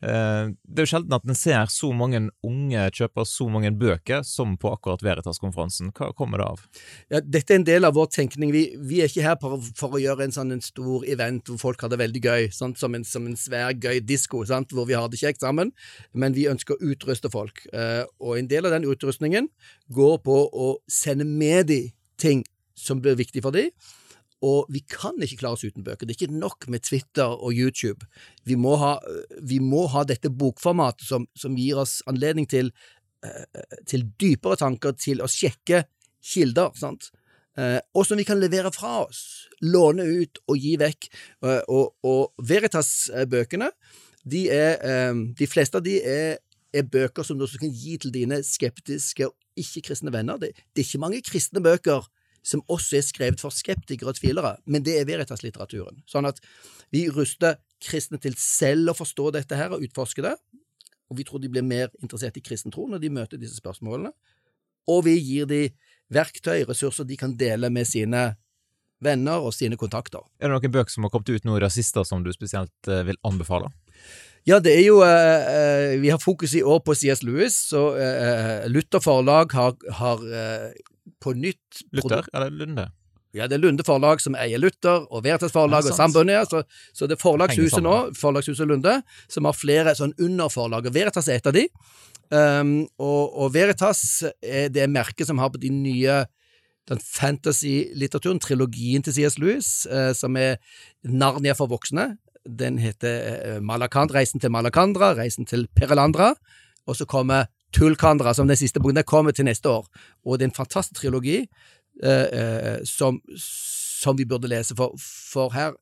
Eh, 0.02 0.48
det 0.66 0.82
er 0.82 0.86
jo 0.86 0.90
sjelden 0.96 1.14
at 1.14 1.26
en 1.28 1.38
ser 1.38 1.68
så 1.70 1.92
mange 1.94 2.24
unge 2.42 2.86
kjøpe 2.96 3.22
så 3.28 3.46
mange 3.52 3.70
bøker 3.78 4.24
som 4.26 4.56
på 4.58 4.72
akkurat 4.74 5.02
Veritas-konferansen. 5.04 5.92
Hva 5.94 6.10
kommer 6.18 6.42
det 6.42 6.48
av? 6.48 6.64
Ja, 7.12 7.20
dette 7.22 7.54
er 7.54 7.60
en 7.60 7.68
del 7.68 7.86
av 7.86 7.94
vår 7.94 8.10
tenkning. 8.16 8.50
Vi, 8.54 8.64
vi 8.82 9.02
er 9.02 9.10
ikke 9.10 9.26
her 9.26 9.38
for, 9.42 9.62
for, 9.78 9.94
å 9.94 10.02
gjøre 10.02 10.26
en 10.26 10.34
sånn 10.34 10.56
en 10.56 10.64
stor 10.64 11.06
event 11.06 11.52
hvor 11.52 11.60
folk 11.68 11.86
har 11.86 11.92
det 11.92 12.00
veldig 12.02 12.24
gøy, 12.24 12.48
sant? 12.54 12.80
Som, 12.82 12.96
en, 12.98 13.06
som 13.06 13.28
en 13.30 13.38
svær, 13.38 13.70
gøy 13.78 14.02
disko, 14.02 14.42
hvor 14.42 14.88
vi 14.88 14.98
har 14.98 15.06
det 15.12 15.20
kjekt 15.22 15.44
sammen, 15.44 15.70
men 16.12 16.34
vi 16.34 16.48
ønsker 16.50 16.74
å 16.74 16.92
utruste 16.92 17.30
folk. 17.30 17.62
Eh, 17.70 18.02
og 18.18 18.40
en 18.40 18.50
del 18.50 18.66
av 18.66 18.74
den 18.74 18.88
utrustningen 18.90 19.48
går 19.92 20.18
på 20.26 20.38
å 20.50 20.72
sende 21.02 21.26
med 21.28 21.68
de 21.70 21.82
ting 22.20 22.44
som 22.78 23.02
blir 23.02 23.18
viktig 23.18 23.42
for 23.44 23.54
de, 23.54 23.68
og 24.42 24.66
vi 24.74 24.82
kan 24.90 25.18
ikke 25.22 25.38
klare 25.44 25.54
oss 25.54 25.64
uten 25.64 25.84
bøker. 25.86 26.06
Det 26.06 26.16
er 26.16 26.24
ikke 26.24 26.42
nok 26.42 26.66
med 26.72 26.82
Twitter 26.82 27.30
og 27.30 27.54
YouTube. 27.54 28.08
Vi 28.48 28.56
må 28.58 28.74
ha, 28.80 28.96
vi 29.38 29.60
må 29.62 29.84
ha 29.92 30.02
dette 30.08 30.32
bokformatet 30.34 31.06
som, 31.06 31.28
som, 31.38 31.54
gir 31.58 31.78
oss 31.78 32.00
anledning 32.10 32.48
til, 32.50 32.72
uh, 33.22 33.62
til, 33.86 34.08
dypere 34.18 34.58
tanker, 34.58 34.96
til 34.98 35.22
å 35.22 35.30
sjekke 35.30 35.84
kilder, 36.32 36.74
sant? 36.78 37.12
Uh, 37.54 37.78
og 37.94 38.06
som 38.08 38.18
vi 38.18 38.26
kan 38.26 38.40
levere 38.42 38.72
fra 38.74 39.04
oss, 39.04 39.46
låne 39.62 40.08
ut 40.08 40.42
og 40.48 40.58
gi 40.58 40.74
vekk. 40.80 41.10
Uh, 41.44 41.60
og, 41.70 41.94
og 42.02 42.48
Veritas-bøkene, 42.50 43.70
de, 44.22 44.44
de 45.34 45.46
fleste 45.50 45.80
av 45.80 45.82
de 45.82 45.96
er, 46.06 46.36
er 46.72 46.88
bøker 46.88 47.26
som 47.26 47.38
du 47.38 47.44
også 47.46 47.60
kan 47.62 47.72
gi 47.72 47.98
til 48.00 48.12
dine 48.14 48.40
skeptiske 48.46 49.28
og 49.28 49.60
ikke-kristne 49.60 50.12
venner. 50.14 50.40
Det, 50.40 50.52
det 50.72 50.82
er 50.82 50.88
ikke 50.88 51.02
mange 51.02 51.22
kristne 51.26 51.62
bøker 51.64 52.08
som 52.42 52.64
også 52.72 52.98
er 52.98 53.06
skrevet 53.06 53.42
for 53.42 53.54
skeptikere 53.54 54.10
og 54.10 54.18
tvilere, 54.18 54.56
men 54.66 54.82
det 54.82 54.96
er 54.98 55.06
Veritas-litteraturen. 55.06 56.02
Sånn 56.10 56.26
at 56.26 56.40
vi 56.94 57.04
ruster 57.12 57.60
kristne 57.82 58.18
til 58.22 58.34
selv 58.38 58.90
å 58.90 58.96
forstå 58.98 59.30
dette 59.38 59.58
her 59.58 59.74
og 59.74 59.84
utforske 59.86 60.24
det, 60.26 60.34
og 61.10 61.18
vi 61.18 61.26
tror 61.28 61.42
de 61.42 61.50
blir 61.52 61.64
mer 61.66 61.92
interessert 62.02 62.38
i 62.40 62.44
kristen 62.44 62.72
tro 62.74 62.88
når 62.88 63.02
de 63.02 63.12
møter 63.14 63.40
disse 63.40 63.60
spørsmålene, 63.60 64.10
og 64.90 65.04
vi 65.06 65.14
gir 65.20 65.46
de 65.46 65.68
verktøy, 66.12 66.64
ressurser 66.66 67.06
de 67.06 67.18
kan 67.20 67.36
dele 67.38 67.70
med 67.70 67.86
sine 67.86 68.32
venner 69.02 69.42
og 69.42 69.54
sine 69.54 69.78
kontakter. 69.78 70.24
Er 70.38 70.50
det 70.50 70.56
noen 70.56 70.74
bøker 70.74 70.90
som 70.90 71.06
har 71.06 71.12
kommet 71.14 71.30
ut 71.30 71.46
det 71.46 71.72
siste 71.74 72.04
som 72.06 72.24
du 72.24 72.32
spesielt 72.34 72.90
eh, 72.90 73.04
vil 73.06 73.18
anbefale? 73.26 73.70
Ja, 74.48 74.58
det 74.58 74.72
er 74.74 74.86
jo 74.88 75.02
eh, 75.06 76.00
Vi 76.02 76.10
har 76.10 76.18
fokus 76.18 76.54
i 76.58 76.62
år 76.66 76.80
på 76.82 76.96
CS 76.98 77.22
Lewis, 77.22 77.54
så 77.70 77.92
eh, 77.94 78.64
Luther 78.70 79.02
forlag 79.02 79.54
har, 79.54 79.76
har 79.98 80.24
eh, 80.26 80.72
på 81.22 81.34
nytt 81.38 81.84
Luther 81.94 82.26
Er 82.32 82.48
det 82.48 82.58
Lunde? 82.58 82.88
Ja, 83.32 83.46
det 83.48 83.56
er 83.56 83.62
Lunde 83.62 83.84
forlag 83.86 84.20
som 84.20 84.34
eier 84.36 84.60
Luther, 84.60 85.06
og 85.08 85.22
Veritas 85.24 85.54
forlag 85.54 85.86
og 85.88 85.94
Sambundet. 85.96 86.50
Så, 86.50 86.60
så 86.92 87.06
det 87.08 87.16
er 87.16 87.22
forlagshuset 87.22 87.80
nå, 87.80 87.94
forlagshuset 88.18 88.68
Lunde, 88.68 88.98
som 89.24 89.48
har 89.48 89.56
flere 89.56 89.94
sånn 89.96 90.12
underforlag, 90.20 90.90
og 90.90 90.92
Veritas 90.92 91.30
er 91.32 91.40
et 91.40 91.48
av 91.48 91.56
de. 91.56 91.62
Um, 92.28 92.74
og, 93.00 93.32
og 93.32 93.54
Veritas 93.54 94.02
er 94.44 94.68
det 94.72 94.84
merket 94.92 95.30
som 95.30 95.40
har 95.40 95.48
på 95.52 95.62
de 95.62 95.72
nye 95.72 96.18
den 96.90 97.00
fantasy-litteraturen, 97.00 98.40
trilogien 98.42 99.04
til 99.06 99.14
C.S. 99.14 99.38
Lewis, 99.38 99.70
eh, 99.86 100.10
som 100.18 100.36
er 100.36 100.58
Narnia 101.06 101.54
for 101.54 101.70
voksne. 101.70 102.16
Den 102.46 102.78
heter 102.78 103.56
eh, 103.56 103.60
Malakand, 103.62 104.14
Reisen 104.14 104.40
til 104.40 104.50
Malakandra, 104.50 105.12
Reisen 105.14 105.46
til 105.46 105.68
Perelandra, 105.76 106.34
og 106.86 106.96
så 106.96 107.06
kommer 107.06 107.46
Tulkandra 107.72 108.34
som 108.34 108.48
den 108.48 108.56
siste 108.56 108.80
boken. 108.80 108.96
Den 108.96 109.04
kommer 109.04 109.30
til 109.30 109.44
neste 109.44 109.68
år, 109.68 109.86
og 110.24 110.38
det 110.38 110.44
er 110.46 110.50
en 110.50 110.56
fantastisk 110.56 111.00
trilogi 111.00 111.38
eh, 112.02 112.26
eh, 112.32 112.78
som, 112.84 113.20
som 113.38 114.18
vi 114.18 114.24
burde 114.24 114.50
lese, 114.50 114.76
for, 114.76 114.96
for 115.32 115.54
her 115.54 115.72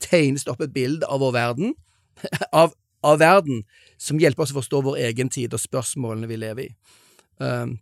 tegnes 0.00 0.44
det 0.44 0.52
opp 0.52 0.62
et 0.64 0.74
bilde 0.74 1.06
av 1.06 1.20
vår 1.20 1.34
verden, 1.34 1.74
av, 2.62 2.74
av 3.04 3.18
verden, 3.20 3.64
som 3.98 4.20
hjelper 4.20 4.44
oss 4.44 4.54
å 4.54 4.60
forstå 4.60 4.82
vår 4.86 5.02
egen 5.08 5.30
tid 5.32 5.54
og 5.54 5.62
spørsmålene 5.62 6.30
vi 6.30 6.40
lever 6.40 6.68
i. 6.68 6.72
Um, 7.42 7.78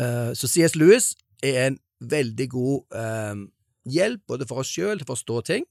uh, 0.00 0.32
så 0.36 0.48
C.S. 0.48 0.76
Lewis 0.78 1.12
er 1.44 1.66
en 1.66 1.78
veldig 2.00 2.46
god 2.52 2.96
um, 2.96 3.42
hjelp, 3.90 4.22
både 4.28 4.46
for 4.48 4.62
oss 4.62 4.72
sjøl 4.72 4.98
til 4.98 5.06
å 5.06 5.12
forstå 5.12 5.40
ting. 5.48 5.66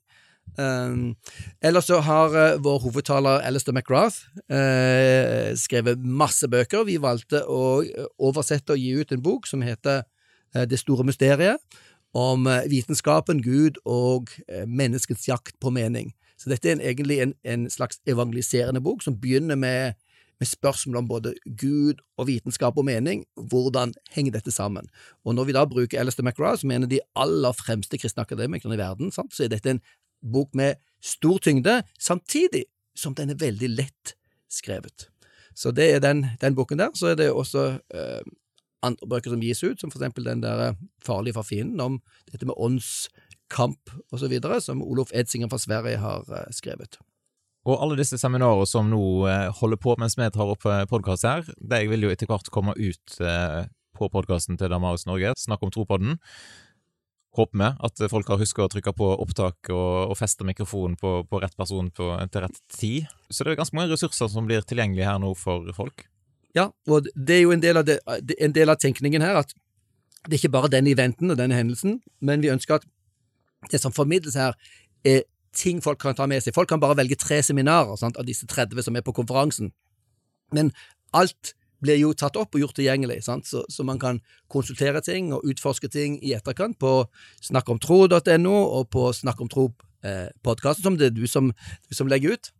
Um, 0.58 1.16
ellers 1.62 1.88
så 1.88 2.00
har 2.04 2.34
uh, 2.34 2.64
vår 2.64 2.80
hovedtaler 2.84 3.44
Alistair 3.48 3.76
McGrath 3.76 4.26
uh, 4.52 5.56
skrevet 5.56 6.00
masse 6.04 6.48
bøker. 6.48 6.88
Vi 6.88 6.98
valgte 7.02 7.44
å 7.48 7.82
eh, 7.84 8.10
oversette 8.20 8.76
og 8.76 8.82
gi 8.82 8.96
ut 9.00 9.14
en 9.16 9.24
bok 9.24 9.48
som 9.48 9.64
heter 9.64 10.04
uh, 10.56 10.66
Det 10.68 10.80
store 10.82 11.06
mysteriet, 11.08 11.62
om 12.18 12.48
vitenskapen, 12.66 13.38
Gud 13.46 13.76
og 13.86 14.32
menneskets 14.66 15.28
jakt 15.28 15.60
på 15.62 15.70
mening. 15.70 16.08
Så 16.42 16.50
dette 16.50 16.66
er 16.66 16.80
en, 16.80 16.82
egentlig 16.82 17.20
en, 17.22 17.36
en 17.46 17.68
slags 17.70 18.00
evangeliserende 18.10 18.82
bok 18.82 19.04
som 19.06 19.14
begynner 19.22 19.60
med, 19.60 19.94
med 20.42 20.50
spørsmål 20.50 21.04
om 21.04 21.08
både 21.12 21.36
Gud 21.46 22.02
og 22.18 22.32
vitenskap 22.32 22.82
og 22.82 22.88
mening. 22.88 23.28
Hvordan 23.38 23.94
henger 24.16 24.40
dette 24.40 24.52
sammen? 24.52 24.90
Og 25.22 25.38
når 25.38 25.52
vi 25.52 25.58
da 25.60 25.68
bruker 25.70 26.02
Alistair 26.02 26.26
McGrath, 26.26 26.64
som 26.64 26.74
er 26.74 26.80
en 26.80 26.88
av 26.88 26.94
de 26.96 27.04
aller 27.14 27.62
fremste 27.62 28.02
kristne 28.02 28.26
akademikerne 28.26 28.74
i 28.74 28.82
verden, 28.82 29.14
sant, 29.14 29.36
så 29.38 29.46
er 29.46 29.54
dette 29.54 29.76
en 29.76 29.84
bok 30.22 30.56
med 30.58 30.80
stor 31.02 31.40
tyngde, 31.40 31.82
samtidig 32.00 32.66
som 32.98 33.16
den 33.16 33.32
er 33.32 33.40
veldig 33.40 33.70
lett 33.72 34.16
skrevet. 34.52 35.08
Så 35.56 35.72
det 35.76 35.90
er 35.94 36.04
den, 36.04 36.26
den 36.42 36.56
boken 36.56 36.80
der. 36.80 36.94
Så 36.96 37.12
er 37.12 37.18
det 37.20 37.32
også 37.32 37.66
eh, 37.94 38.22
andre 38.86 39.10
bøker 39.12 39.34
som 39.34 39.44
gis 39.44 39.64
ut, 39.64 39.80
som 39.80 39.92
for 39.92 40.00
eksempel 40.00 40.28
den 40.28 40.44
der 40.44 40.70
eh, 40.70 40.80
Farlig 41.04 41.36
for 41.36 41.48
fienden, 41.48 41.80
om 41.80 42.00
dette 42.32 42.48
med 42.48 42.58
åndskamp 42.58 43.94
videre, 44.30 44.62
som 44.64 44.84
Olof 44.84 45.14
Edsinger 45.16 45.52
fra 45.52 45.60
Sverige 45.60 46.00
har 46.04 46.28
eh, 46.32 46.52
skrevet. 46.56 47.00
Og 47.68 47.76
alle 47.84 48.00
disse 48.00 48.18
seminarer 48.18 48.68
som 48.70 48.88
nå 48.92 49.04
eh, 49.28 49.50
holder 49.60 49.82
på 49.84 49.98
mens 50.00 50.16
vi 50.20 50.30
tar 50.32 50.56
opp 50.56 50.64
podkast 50.92 51.28
her, 51.28 51.44
de 51.60 51.84
vil 51.92 52.08
jo 52.08 52.14
etter 52.14 52.30
hvert 52.30 52.52
komme 52.54 52.76
ut 52.78 53.20
eh, 53.20 53.68
på 54.00 54.08
podkasten 54.12 54.60
til 54.60 54.72
Damaris 54.72 55.08
Norge, 55.10 55.36
Snakk 55.38 55.64
om 55.66 55.72
tropodden. 55.76 56.20
Håper 57.40 57.60
vi 57.62 57.70
at 57.88 58.02
folk 58.12 58.28
har 58.28 58.42
huska 58.42 58.66
å 58.66 58.72
trykke 58.72 58.92
på 58.98 59.10
opptak 59.24 59.72
og, 59.72 60.12
og 60.12 60.18
feste 60.20 60.44
mikrofonen 60.48 60.98
på, 61.00 61.22
på 61.30 61.40
rett 61.40 61.56
person 61.56 61.88
på, 61.96 62.12
til 62.34 62.44
rett 62.44 62.62
tid. 62.76 63.08
Så 63.32 63.46
det 63.46 63.54
er 63.54 63.62
ganske 63.62 63.78
mange 63.80 63.94
ressurser 63.94 64.28
som 64.32 64.50
blir 64.50 64.66
tilgjengelige 64.68 65.08
her 65.08 65.22
nå 65.24 65.32
for 65.40 65.70
folk. 65.78 66.04
Ja, 66.58 66.70
og 66.90 67.08
det 67.16 67.38
er 67.38 67.44
jo 67.46 67.54
en 67.56 67.64
del 67.64 67.80
av, 67.80 67.86
det, 67.88 68.00
en 68.42 68.56
del 68.56 68.74
av 68.74 68.80
tenkningen 68.82 69.24
her 69.24 69.40
at 69.44 69.54
det 70.26 70.36
er 70.36 70.42
ikke 70.42 70.56
bare 70.58 70.72
den 70.74 70.90
eventen 70.92 71.32
og 71.32 71.38
den 71.40 71.54
hendelsen, 71.56 72.00
men 72.20 72.42
vi 72.44 72.52
ønsker 72.52 72.80
at 72.80 72.88
det 73.72 73.80
som 73.82 73.94
formidles 73.96 74.36
her, 74.40 74.58
er 75.08 75.24
ting 75.56 75.80
folk 75.84 76.00
kan 76.02 76.16
ta 76.16 76.28
med 76.30 76.44
seg. 76.44 76.54
Folk 76.56 76.70
kan 76.70 76.82
bare 76.82 76.98
velge 77.00 77.18
tre 77.20 77.40
seminarer 77.46 77.96
sant, 78.00 78.20
av 78.20 78.28
disse 78.28 78.48
30 78.48 78.84
som 78.86 78.98
er 79.00 79.06
på 79.06 79.16
konferansen, 79.16 79.72
men 80.56 80.74
alt 81.16 81.54
blir 81.82 81.98
jo 82.02 82.14
tatt 82.18 82.36
opp 82.40 82.56
og 82.56 82.62
gjort 82.64 82.76
tilgjengelig, 82.80 83.22
sant? 83.24 83.48
Så, 83.48 83.64
så 83.72 83.84
man 83.88 84.00
kan 84.02 84.20
konsultere 84.52 85.02
ting 85.06 85.32
og 85.36 85.46
utforske 85.48 85.90
ting 85.92 86.18
i 86.26 86.34
etterkant 86.36 86.78
på 86.82 87.06
snakkomtro.no 87.46 88.56
og 88.80 88.90
på 88.94 89.10
snakkomtro-podkasten, 89.16 90.84
som 90.84 90.98
det 91.00 91.12
er 91.12 91.16
du 91.16 91.26
som, 91.28 91.52
du 91.90 91.96
som 91.96 92.10
legger 92.12 92.36
ut. 92.36 92.52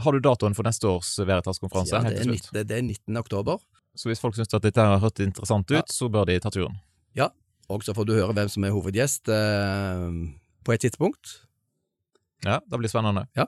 Har 0.00 0.16
du 0.16 0.20
datoen 0.24 0.54
for 0.56 0.64
neste 0.64 0.88
års 0.88 1.12
Veritas-konferanse? 1.18 1.96
Ja, 1.96 2.02
det, 2.08 2.22
er 2.22 2.30
19, 2.30 2.38
slutt? 2.46 2.68
det 2.68 2.76
er 2.78 2.82
19. 2.86 3.16
oktober. 3.20 3.60
Så 3.98 4.08
hvis 4.08 4.20
folk 4.22 4.36
syns 4.38 4.52
at 4.54 4.64
dette 4.64 4.80
har 4.80 5.00
hørt 5.02 5.20
interessant 5.20 5.68
ut, 5.70 5.76
Ja. 5.76 5.82
så 5.90 6.08
bør 6.08 6.28
de 6.30 6.38
ta 6.40 6.50
turen. 6.54 6.78
Ja, 7.18 7.28
og 7.68 7.82
så 7.84 7.92
får 7.94 8.06
du 8.06 8.14
høre 8.14 8.32
hvem 8.32 8.48
som 8.48 8.64
er 8.64 8.72
hovedgjest 8.72 9.28
eh, 9.34 10.04
på 10.64 10.72
et 10.72 10.80
tidspunkt. 10.86 11.40
Ja, 12.46 12.60
det 12.64 12.78
blir 12.80 12.88
spennende. 12.88 13.26
Ja. 13.36 13.44